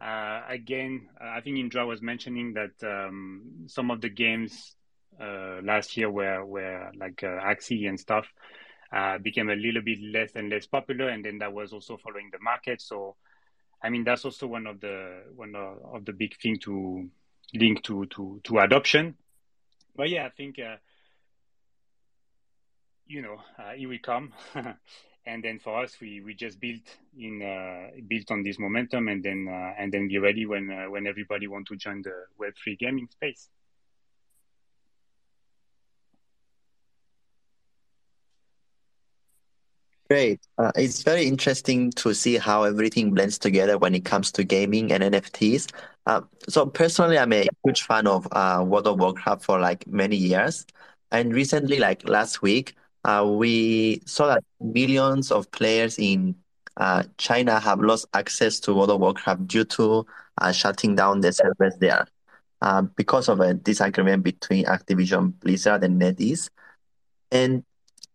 [0.00, 4.76] uh, again, I think Indra was mentioning that um, some of the games
[5.20, 8.26] uh, last year were were like uh, Axie and stuff
[8.92, 12.30] uh, became a little bit less and less popular, and then that was also following
[12.32, 12.82] the market.
[12.82, 13.16] So,
[13.82, 17.08] I mean, that's also one of the one of, of the big thing to
[17.54, 19.14] link to to to adoption.
[19.96, 20.76] But yeah, I think uh,
[23.06, 24.32] you know uh, it will come.
[25.26, 26.82] and then for us we we just built
[27.18, 31.06] in uh, built on this momentum and then uh, and then be ready when when
[31.06, 33.48] everybody want to join the web three gaming space
[40.10, 40.40] Great.
[40.58, 44.92] Uh, it's very interesting to see how everything blends together when it comes to gaming
[44.92, 45.72] and NFTs.
[46.06, 50.16] Uh, so personally, I'm a huge fan of uh, World of Warcraft for like many
[50.16, 50.66] years,
[51.10, 56.34] and recently, like last week, uh, we saw that millions of players in
[56.76, 60.06] uh, China have lost access to World of Warcraft due to
[60.38, 62.06] uh, shutting down the servers there
[62.62, 66.48] uh, because of a disagreement between Activision Blizzard and NetEase.
[67.30, 67.64] And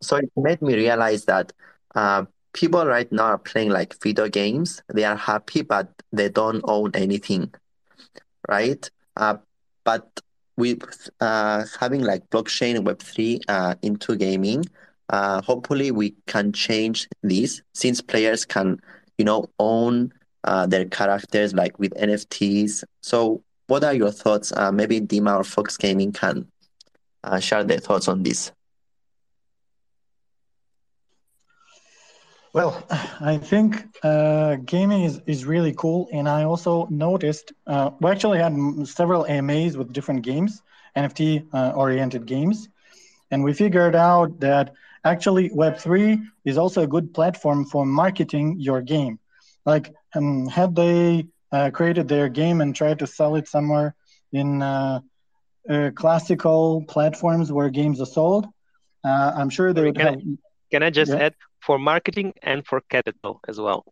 [0.02, 1.54] so it made me realize that
[1.95, 4.82] uh, people right now are playing like video games.
[4.93, 7.54] They are happy, but they don't own anything,
[8.47, 8.89] right?
[9.15, 9.38] Uh,
[9.84, 10.19] but
[10.60, 14.65] with uh, having like blockchain Web3 uh, into gaming,
[15.10, 18.80] uh, hopefully we can change this since players can,
[19.17, 22.84] you know, own uh, their characters like with NFTs.
[23.02, 24.52] So what are your thoughts?
[24.52, 26.45] Uh, maybe Dima or Fox Gaming can
[27.24, 28.52] uh, share their thoughts on this.
[32.53, 32.83] Well,
[33.21, 36.07] I think uh, gaming is, is really cool.
[36.12, 38.53] And I also noticed, uh, we actually had
[38.88, 40.62] several AMAs with different games,
[40.95, 42.67] NFT uh, oriented games.
[43.31, 44.71] And we figured out that
[45.03, 49.19] actually Web3 is also a good platform for marketing your game.
[49.65, 53.95] Like, um, had they uh, created their game and tried to sell it somewhere
[54.31, 54.99] in uh,
[55.69, 58.47] uh, classical platforms where games are sold,
[59.05, 60.15] uh, I'm sure they would can have.
[60.15, 60.21] I,
[60.71, 61.15] can I just Yeah.
[61.15, 61.33] add
[61.69, 63.86] for marketing and for capital as well?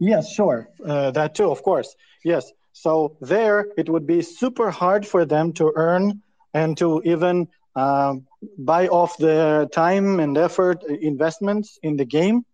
[0.00, 0.68] Yes, sure.
[0.84, 1.94] Uh, that too, of course.
[2.24, 2.50] Yes.
[2.72, 6.20] So there, it would be super hard for them to earn
[6.52, 8.26] and to even um,
[8.58, 12.44] buy off the time and effort investments in the game.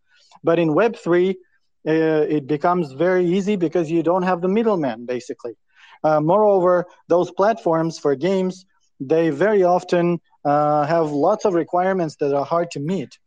[0.44, 1.34] But in Web3, uh,
[2.36, 5.54] it becomes very easy because you don't have the middleman, basically.
[6.04, 8.66] Uh, moreover, those platforms for games,
[9.00, 13.18] they very often uh, have lots of requirements that are hard to meet.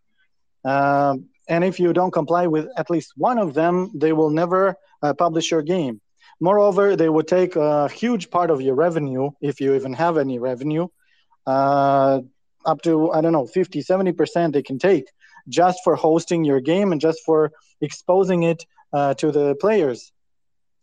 [0.65, 4.75] Um, and if you don't comply with at least one of them, they will never
[5.01, 6.01] uh, publish your game.
[6.39, 10.39] Moreover, they would take a huge part of your revenue, if you even have any
[10.39, 10.87] revenue,
[11.45, 12.21] uh,
[12.65, 15.05] up to, I don't know, 50, 70% they can take
[15.47, 20.11] just for hosting your game and just for exposing it uh, to the players.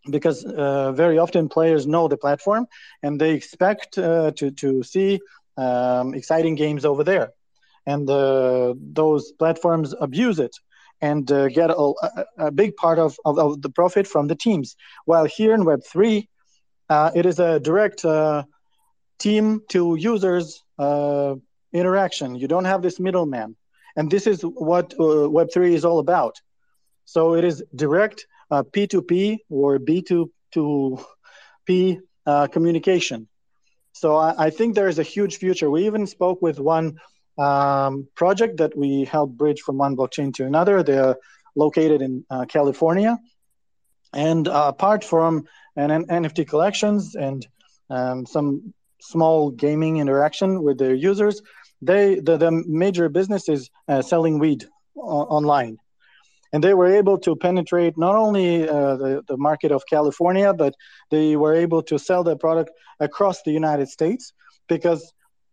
[0.08, 2.66] Because uh, very often players know the platform
[3.02, 5.20] and they expect uh, to, to see
[5.56, 7.32] um, exciting games over there
[7.86, 10.56] and uh, those platforms abuse it
[11.00, 11.92] and uh, get a,
[12.38, 14.76] a, big part of, of, of, the profit from the teams.
[15.04, 16.28] While here in Web3,
[16.88, 18.44] uh, it is a direct uh,
[19.18, 21.34] team to users uh,
[21.72, 22.36] interaction.
[22.36, 23.56] You don't have this middleman.
[23.96, 26.40] And this is what uh, Web3 is all about.
[27.04, 31.08] So it is direct P2P or B2P
[32.52, 33.28] communication.
[33.92, 35.70] So I, I think there is a huge future.
[35.70, 36.98] We even spoke with one
[37.38, 40.82] um, project that we help bridge from one blockchain to another.
[40.82, 41.16] They're
[41.54, 43.18] located in uh, California.
[44.12, 45.44] And uh, apart from
[45.76, 47.46] an, an NFT collections and
[47.88, 51.42] um, some small gaming interaction with their users,
[51.80, 54.64] they the, the major business is uh, selling weed
[54.96, 55.78] o- online.
[56.52, 60.74] And they were able to penetrate not only uh, the, the market of California, but
[61.10, 62.70] they were able to sell their product
[63.00, 64.34] across the United States
[64.68, 65.12] because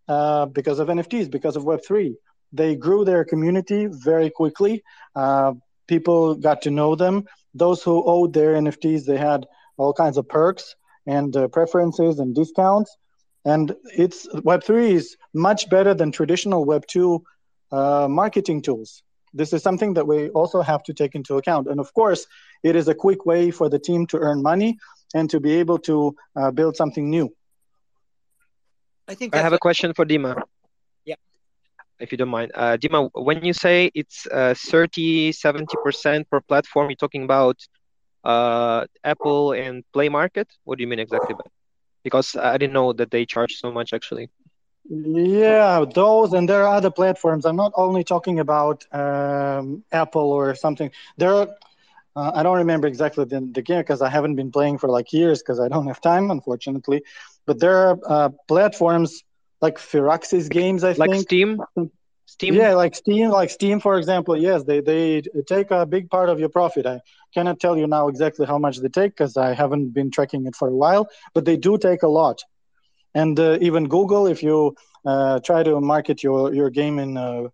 [0.09, 2.15] uh, because of NFTs, because of Web3.
[2.51, 4.83] They grew their community very quickly.
[5.15, 5.53] Uh,
[5.87, 7.25] people got to know them.
[7.53, 9.45] Those who owed their NFTs, they had
[9.77, 12.97] all kinds of perks and uh, preferences and discounts.
[13.45, 17.21] And it's Web3 is much better than traditional Web2
[17.71, 19.03] uh, marketing tools.
[19.33, 21.67] This is something that we also have to take into account.
[21.67, 22.25] And of course,
[22.63, 24.79] it is a quick way for the team to earn money
[25.13, 27.31] and to be able to uh, build something new.
[29.09, 30.41] I think I have a question for Dima.
[31.05, 31.15] Yeah.
[31.99, 32.51] If you don't mind.
[32.53, 37.57] Uh, Dima, when you say it's uh, 30, 70% per platform, you're talking about
[38.23, 40.47] uh, Apple and Play Market?
[40.63, 41.45] What do you mean exactly by
[42.03, 44.29] Because I didn't know that they charge so much actually.
[44.89, 47.45] Yeah, those and there are other platforms.
[47.45, 50.91] I'm not only talking about um, Apple or something.
[51.17, 51.47] There are,
[52.15, 55.13] uh, I don't remember exactly the, the game because I haven't been playing for like
[55.13, 57.03] years because I don't have time, unfortunately.
[57.49, 59.23] But there are uh, platforms
[59.59, 61.09] like Firaxis Games, I Like think.
[61.09, 61.51] Like Steam?
[62.27, 62.53] Steam?
[62.53, 64.37] Yeah, like Steam, like Steam, for example.
[64.37, 66.85] Yes, they they take a big part of your profit.
[66.85, 66.97] I
[67.33, 70.55] cannot tell you now exactly how much they take because I haven't been tracking it
[70.55, 72.37] for a while, but they do take a lot.
[73.21, 74.75] And uh, even Google, if you
[75.11, 77.47] uh, try to market your your game in uh,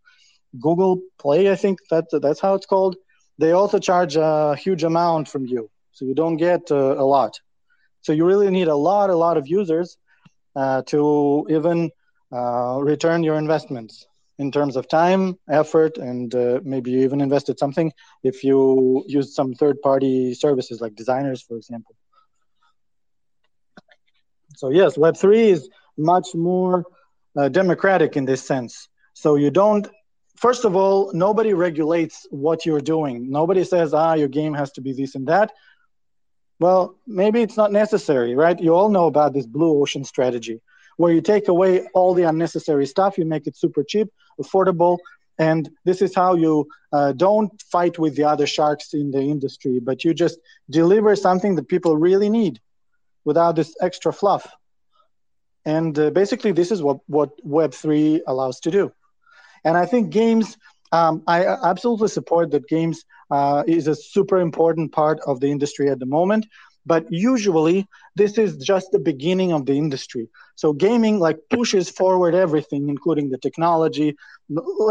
[0.66, 0.94] Google
[1.24, 2.96] Play, I think that that's how it's called.
[3.42, 5.62] They also charge a huge amount from you,
[5.96, 7.34] so you don't get uh, a lot.
[8.06, 9.98] So you really need a lot, a lot of users
[10.56, 11.90] uh, to even
[12.32, 14.06] uh, return your investments
[14.38, 17.92] in terms of time, effort, and uh, maybe you even invested something
[18.22, 21.96] if you used some third-party services like designers, for example.
[24.56, 26.86] So yes, Web3 is much more
[27.36, 28.88] uh, democratic in this sense.
[29.14, 29.88] So you don't,
[30.36, 33.32] first of all, nobody regulates what you're doing.
[33.32, 35.52] Nobody says, ah, your game has to be this and that.
[36.60, 38.60] Well, maybe it's not necessary, right?
[38.60, 40.62] You all know about this blue ocean strategy,
[40.98, 44.08] where you take away all the unnecessary stuff, you make it super cheap,
[44.42, 44.98] affordable,
[45.38, 49.80] and this is how you uh, don't fight with the other sharks in the industry,
[49.80, 50.40] but you just
[50.70, 52.62] deliver something that people really need
[53.26, 54.50] without this extra fluff.
[55.66, 58.94] And uh, basically, this is what, what Web3 allows to do.
[59.66, 60.58] And I think games,
[60.96, 61.40] um, I
[61.72, 62.98] absolutely support that games
[63.32, 66.46] uh, is a super important part of the industry at the moment.
[66.86, 70.26] But usually, this is just the beginning of the industry.
[70.56, 74.16] So gaming like pushes forward everything, including the technology.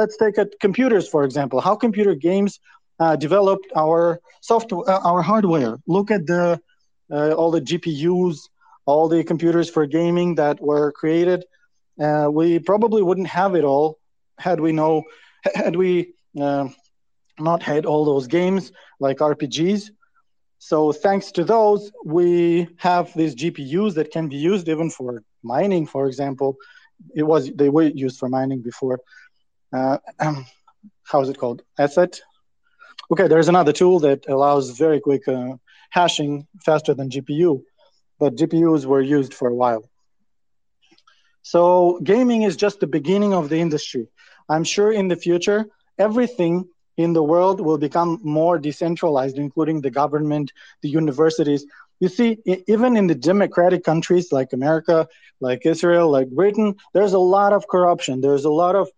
[0.01, 1.61] Let's take at computers for example.
[1.61, 2.61] How computer games
[2.99, 5.77] uh, developed our software, uh, our hardware.
[5.87, 6.61] Look at the
[7.13, 8.37] uh, all the GPUs,
[8.87, 11.45] all the computers for gaming that were created.
[12.01, 13.99] Uh, we probably wouldn't have it all
[14.39, 15.05] had we know
[15.55, 16.69] had we uh,
[17.39, 19.91] not had all those games like RPGs.
[20.59, 25.87] So thanks to those, we have these GPUs that can be used even for mining,
[25.87, 26.57] for example.
[27.15, 29.01] It was they were used for mining before.
[29.73, 29.99] Uh,
[31.03, 31.63] how is it called?
[31.79, 32.21] ASIC.
[33.11, 35.57] Okay, there's another tool that allows very quick uh,
[35.91, 37.63] hashing faster than GPU,
[38.19, 39.85] but GPUs were used for a while.
[41.43, 44.09] So gaming is just the beginning of the industry.
[44.49, 45.67] I'm sure in the future,
[45.99, 51.67] everything in the world will become more decentralized, including the government, the universities.
[52.01, 55.09] You see, even in the democratic countries like America,
[55.41, 58.21] like Israel, like Britain, there's a lot of corruption.
[58.21, 58.89] There's a lot of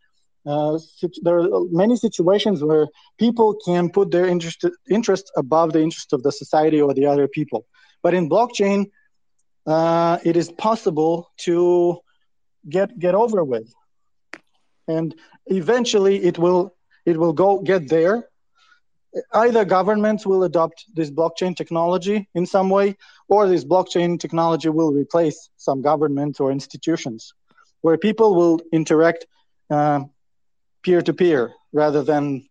[0.47, 0.79] uh,
[1.23, 2.87] there are many situations where
[3.19, 7.27] people can put their interest interest above the interest of the society or the other
[7.27, 7.67] people.
[8.03, 8.87] But in blockchain,
[9.67, 11.99] uh, it is possible to
[12.69, 13.73] get get over with,
[14.89, 15.15] and
[15.47, 16.75] eventually it will
[17.05, 18.29] it will go get there.
[19.33, 22.97] Either governments will adopt this blockchain technology in some way,
[23.29, 27.33] or this blockchain technology will replace some governments or institutions,
[27.81, 29.27] where people will interact.
[30.83, 32.49] Peer to peer rather than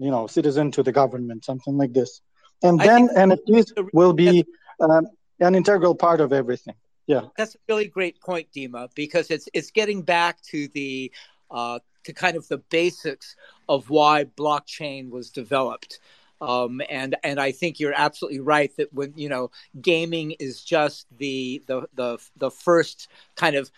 [0.00, 2.20] you know citizen to the government something like this
[2.62, 4.44] and then nfts will be
[4.80, 5.02] uh,
[5.40, 6.74] an integral part of everything
[7.06, 11.12] yeah that's a really great point dima because it's it's getting back to the
[11.50, 13.36] uh, to kind of the basics
[13.68, 15.98] of why blockchain was developed.
[16.40, 21.06] Um, and and I think you're absolutely right that when you know gaming is just
[21.18, 23.70] the the the the first kind of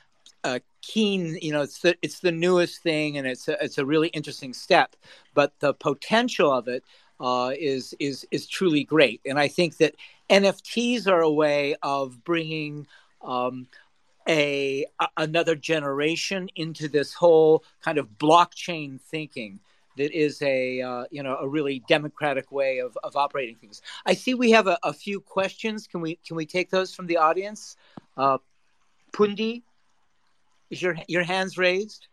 [0.45, 3.87] a keen you know it's the it's the newest thing and it's a, it's a
[3.87, 4.95] really interesting step.
[5.35, 6.85] But the potential of it
[7.19, 9.21] uh, is is is truly great.
[9.27, 9.95] And i think that
[10.31, 12.87] nfts are a way of bringing
[13.23, 13.67] um,
[14.29, 19.61] a, a, another generation into this whole kind of blockchain thinking
[19.97, 23.83] that is a uh, you know a really democratic way of, of operating things.
[24.07, 25.87] I see we have a, a few questions.
[25.87, 27.77] Can we can we take those from the audience?
[28.17, 28.39] Uh,
[29.13, 29.63] Pundi,
[30.71, 32.09] is your your hands raised?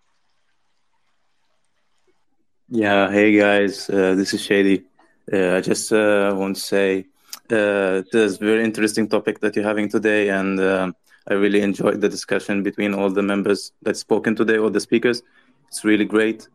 [2.69, 3.09] Yeah.
[3.09, 4.83] Hey guys, uh, this is Shady.
[5.31, 7.05] Uh, I just uh, want to say
[7.51, 10.95] uh, this very interesting topic that you're having today, and um,
[11.27, 15.21] I really enjoyed the discussion between all the members that spoken today, all the speakers.
[15.67, 16.47] It's really great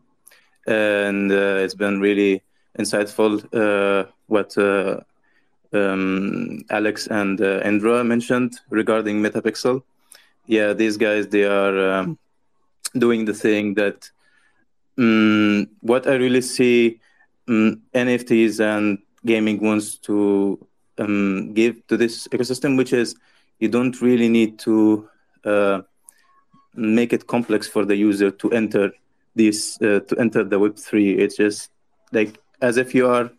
[0.67, 2.43] and uh, it's been really
[2.77, 4.99] insightful uh, what uh,
[5.73, 9.83] um, Alex and uh, Indra mentioned regarding Metapixel.
[10.47, 12.17] Yeah, these guys they are um,
[12.97, 14.09] doing the thing that
[14.97, 16.99] um, what I really see
[17.47, 20.65] um, NFTs and gaming wants to
[20.97, 23.15] um, give to this ecosystem, which is
[23.59, 25.09] you don't really need to
[25.43, 25.81] uh,
[26.75, 28.91] make it complex for the user to enter
[29.35, 31.17] this uh, to enter the Web three.
[31.17, 31.71] It's just
[32.11, 33.29] like as if you are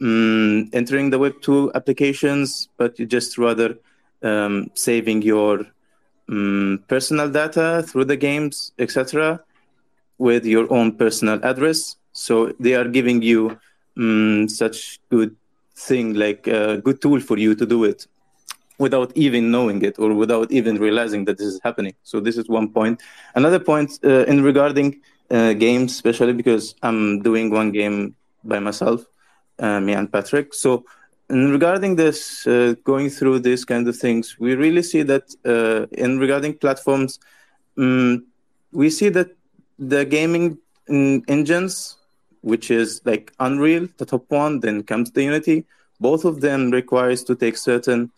[0.00, 3.78] um, entering the Web two applications, but you just rather
[4.22, 5.66] um, saving your
[6.28, 9.40] um, personal data through the games, etc.,
[10.18, 11.96] with your own personal address.
[12.12, 13.58] So they are giving you
[13.96, 15.36] mm, such good
[15.76, 18.06] thing, like a good tool for you to do it
[18.80, 21.94] without even knowing it or without even realizing that this is happening.
[22.02, 23.00] So this is one point.
[23.34, 25.00] Another point uh, in regarding
[25.30, 29.04] uh, games, especially because I'm doing one game by myself,
[29.58, 30.54] uh, me and Patrick.
[30.54, 30.84] So,
[31.28, 35.86] in regarding this, uh, going through these kind of things, we really see that uh,
[35.92, 37.20] in regarding platforms,
[37.78, 38.26] um,
[38.72, 39.28] we see that
[39.78, 40.58] the gaming
[40.88, 41.96] engines,
[42.40, 45.64] which is like Unreal, the top one, then comes the Unity.
[46.00, 48.10] Both of them requires to take certain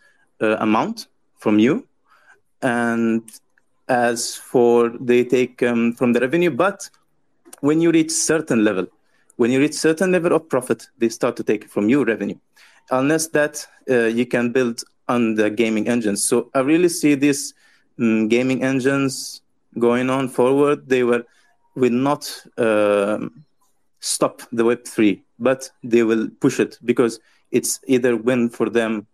[0.43, 1.07] uh, amount
[1.39, 1.87] from you,
[2.61, 3.23] and
[3.89, 6.89] as for they take um, from the revenue, but
[7.61, 8.87] when you reach certain level,
[9.37, 12.37] when you reach certain level of profit, they start to take from your revenue.
[12.91, 16.25] Unless that uh, you can build on the gaming engines.
[16.25, 17.55] So I really see these
[17.99, 19.43] um, gaming engines
[19.79, 20.89] going on forward.
[20.89, 21.23] They will
[21.75, 22.23] will not
[22.59, 23.19] uh,
[24.01, 27.21] stop the Web three, but they will push it because
[27.51, 29.07] it's either win for them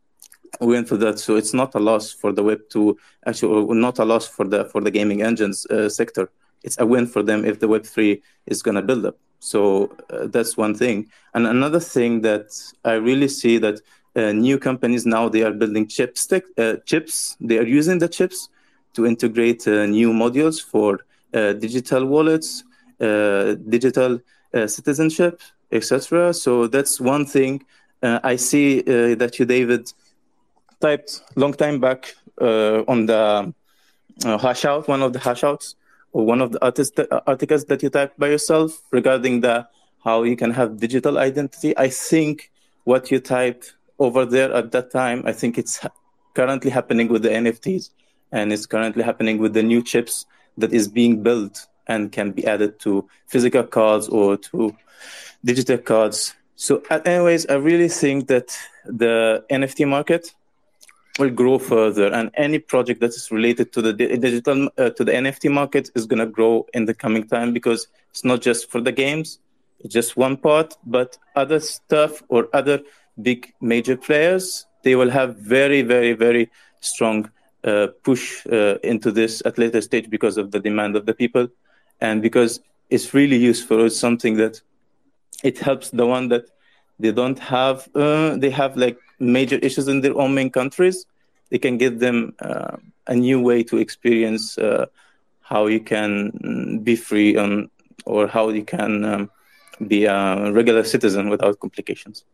[0.61, 1.18] win for that.
[1.18, 4.64] So it's not a loss for the Web two, actually, not a loss for the
[4.66, 6.30] for the gaming engines uh, sector
[6.62, 9.16] it's a win for them if the Web3 is going to build up.
[9.40, 11.09] So uh, that's one thing.
[11.34, 12.51] And another thing that
[12.84, 13.80] I really see that
[14.16, 16.30] uh, new companies now they are building chips.
[16.32, 17.36] Uh, chips.
[17.40, 18.49] They are using the chips
[18.94, 21.01] to integrate uh, new modules for
[21.34, 22.64] uh, digital wallets,
[22.99, 24.18] digital
[24.66, 25.40] citizenship,
[25.70, 26.34] etc.
[26.34, 27.64] So that's one thing.
[28.03, 29.92] I see that you, David,
[30.81, 33.53] typed long time back uh, on the
[34.24, 35.76] uh, hashout, one of the hashouts,
[36.12, 39.66] or one of the artist, uh, articles that you typed by yourself regarding the
[40.05, 41.76] how you can have digital identity.
[41.76, 42.51] I think
[42.85, 45.85] what you typed over there at that time, I think it's
[46.35, 47.91] currently happening with the NFTs,
[48.33, 50.24] and it's currently happening with the new chips
[50.57, 54.76] that is being built and can be added to physical cards or to
[55.45, 56.35] digital cards.
[56.57, 60.35] So, anyways, I really think that the NFT market
[61.19, 65.12] will grow further and any project that is related to the digital uh, to the
[65.12, 68.81] nft market is going to grow in the coming time because it's not just for
[68.81, 69.39] the games
[69.81, 72.81] it's just one part but other stuff or other
[73.23, 76.51] big major players they will have very very very
[76.81, 77.31] strong
[77.64, 81.49] uh, push uh, into this at later stage because of the demand of the people
[82.01, 82.61] and because
[82.91, 84.61] it's really useful it's something that
[85.43, 86.45] it helps the one that
[86.99, 91.07] they don't have uh, they have like major issues in their own main countries
[91.51, 94.87] they can give them uh, a new way to experience uh,
[95.41, 97.71] how you can be free on
[98.05, 99.31] or how you can um,
[99.87, 102.25] be a regular citizen without complications.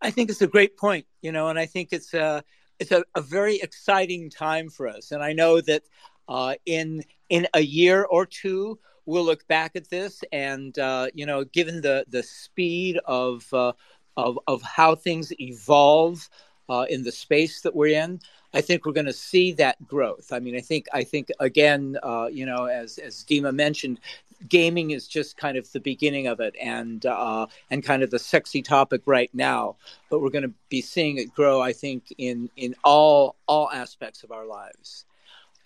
[0.00, 2.42] I think it's a great point you know and i think it's a
[2.78, 5.10] it's a, a very exciting time for us.
[5.10, 5.82] And i know that
[6.28, 11.26] uh, in in a year or two we'll look back at this and uh, you
[11.26, 13.72] know given the the speed of uh,
[14.18, 16.30] of of how things evolve
[16.70, 18.20] uh, in the space that we're in
[18.54, 21.98] i think we're going to see that growth i mean i think i think again
[22.04, 24.00] uh, you know as as dima mentioned
[24.48, 28.20] gaming is just kind of the beginning of it and uh, and kind of the
[28.20, 29.76] sexy topic right now
[30.10, 34.24] but we're going to be seeing it grow i think in in all all aspects
[34.24, 35.04] of our lives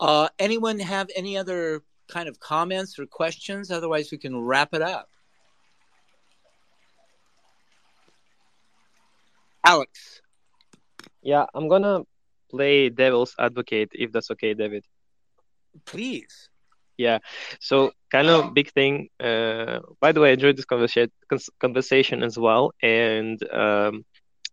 [0.00, 3.70] Uh, anyone have any other kind of comments or questions?
[3.70, 5.10] Otherwise, we can wrap it up.
[9.64, 10.20] Alex.
[11.22, 12.02] Yeah, I'm gonna
[12.50, 14.84] play devil's advocate if that's okay, David.
[15.86, 16.48] Please.
[16.98, 17.18] Yeah.
[17.60, 19.08] So kind of big thing.
[19.18, 21.10] Uh, by the way, I enjoyed this conversation
[21.60, 24.04] conversation as well, and um,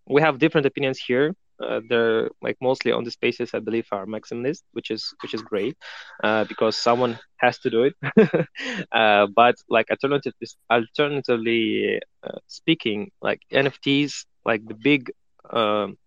[0.07, 1.35] we have different opinions here.
[1.61, 5.41] Uh, they're like mostly on the spaces I believe are maximalist, which is which is
[5.41, 5.75] great
[6.23, 7.93] uh, because someone has to do it.
[8.91, 15.11] uh, but like alternatively, alternatively uh, speaking, like NFTs, like the big,
[15.49, 15.97] um,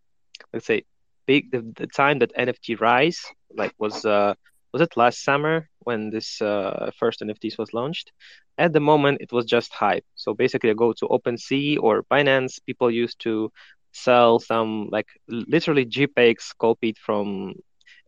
[0.52, 0.84] let's say,
[1.26, 3.20] big the, the time that NFT rise
[3.54, 4.34] like was uh,
[4.72, 8.12] was it last summer when this uh, first NFTs was launched?
[8.58, 10.04] At the moment, it was just hype.
[10.14, 12.58] So basically, I go to OpenSea or Binance.
[12.64, 13.50] People used to
[13.92, 17.54] sell some like literally JPEGs copied from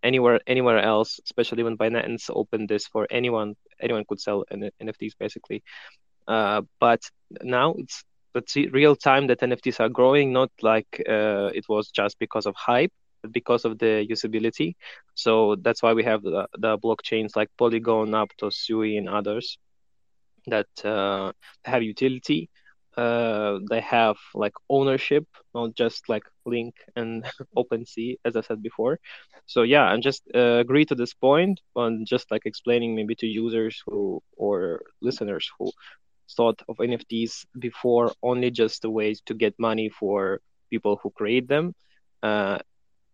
[0.03, 1.21] anywhere anywhere else.
[1.25, 5.63] Especially when Binance opened this for anyone, anyone could sell NFTs basically.
[6.27, 7.03] Uh, but
[7.43, 8.05] now it's
[8.35, 12.55] the real time that NFTs are growing, not like uh, it was just because of
[12.57, 14.75] hype but because of the usability.
[15.15, 19.59] So that's why we have the, the blockchains like Polygon, Aptos, Sui, and others
[20.47, 21.33] that uh,
[21.65, 22.49] have utility.
[22.97, 25.25] Uh, they have like ownership,
[25.55, 27.25] not just like Link and
[27.57, 28.99] OpenSea, as I said before.
[29.47, 33.27] So yeah, I'm just uh, agree to this point on just like explaining maybe to
[33.27, 35.71] users who or listeners who
[36.37, 41.49] thought of NFTs before only just a way to get money for people who create
[41.49, 41.75] them.
[42.23, 42.59] Uh,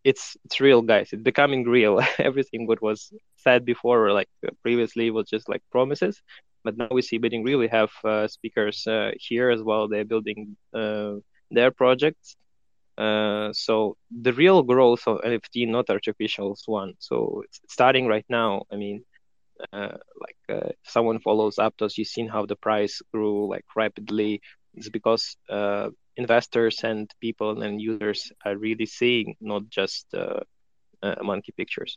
[0.05, 1.13] it's it's real guys.
[1.13, 2.01] It's becoming real.
[2.19, 4.29] Everything what was said before or like
[4.63, 6.23] previously was just like promises.
[6.65, 9.89] But now we see bidding really have uh, speakers uh, here as well.
[9.89, 11.15] They're building uh,
[11.51, 12.37] their projects.
[12.99, 16.95] Uh, so the real growth of nft not artificial one.
[16.99, 18.65] So it's starting right now.
[18.73, 19.05] I mean
[19.73, 24.41] uh, like uh, someone follows aptos you've seen how the price grew like rapidly
[24.75, 30.41] it's because uh, investors and people and users are really seeing, not just uh,
[31.03, 31.97] uh, monkey pictures.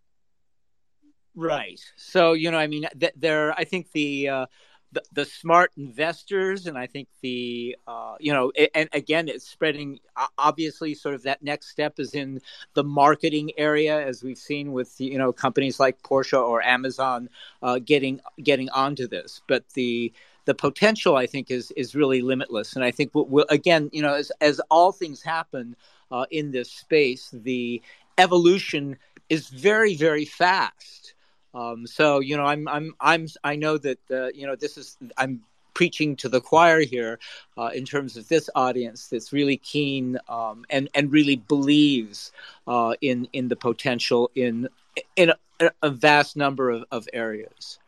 [1.36, 1.80] Right.
[1.97, 3.53] So you know, I mean, th- there.
[3.53, 4.45] I think the, uh,
[4.94, 10.00] the the smart investors, and I think the uh, you know, and again, it's spreading.
[10.38, 12.39] Obviously, sort of that next step is in
[12.76, 17.30] the marketing area, as we've seen with you know companies like Porsche or Amazon
[17.62, 19.41] uh, getting getting onto this.
[19.48, 20.14] But the
[20.46, 22.76] the potential I think is is really limitless.
[22.76, 25.76] And I think we'll, again, you know, as as all things happen
[26.12, 27.82] uh, in this space, the
[28.18, 28.98] evolution
[29.30, 31.12] is very very fast.
[31.54, 34.97] Um, so you know, I'm I'm I'm I know that uh, you know this is
[35.18, 35.41] I'm
[35.74, 37.20] preaching to the choir here
[37.58, 42.32] uh, in terms of this audience that's really keen um, and and really believes
[42.68, 44.68] uh, in in the potential in
[45.16, 47.80] in a, a vast number of, of areas.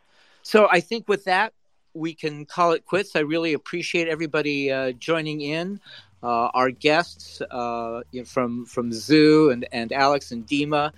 [0.42, 1.54] So I think with that,
[1.94, 3.16] we can call it quits.
[3.16, 5.80] I really appreciate everybody uh, joining in.
[6.24, 10.92] Uh, our guests uh, from from Zoo and, and Alex and Dima,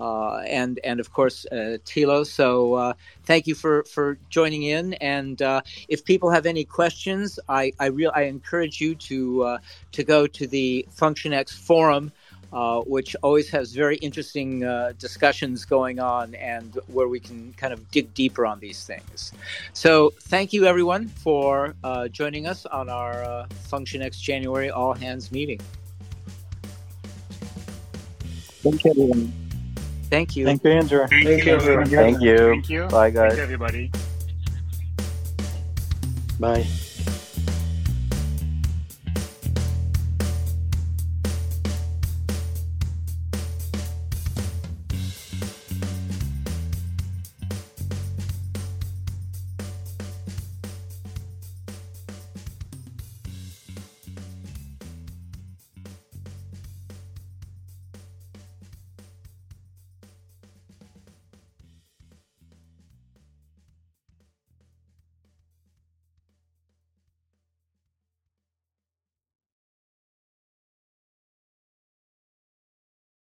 [0.00, 2.26] uh, and and of course uh, Tilo.
[2.26, 2.92] So uh,
[3.24, 4.94] thank you for for joining in.
[4.94, 5.40] And
[5.88, 9.58] if people have any questions, I I I encourage you to
[9.92, 12.12] to go to the FunctionX forum
[12.52, 17.72] uh, which always has very interesting uh, discussions going on and where we can kind
[17.72, 19.32] of dig deeper on these things.
[19.72, 25.32] So, thank you everyone for uh, joining us on our uh, FunctionX January All Hands
[25.32, 25.60] meeting.
[28.62, 29.41] Thank you, everyone.
[30.12, 30.44] Thank you.
[30.44, 31.06] Thank you, Andrew.
[31.08, 31.86] Thank, Thank you.
[31.96, 32.36] Thank you.
[32.36, 32.86] Thank you.
[32.88, 33.28] Bye, guys.
[33.28, 33.90] Thank you, everybody.
[36.38, 36.66] Bye.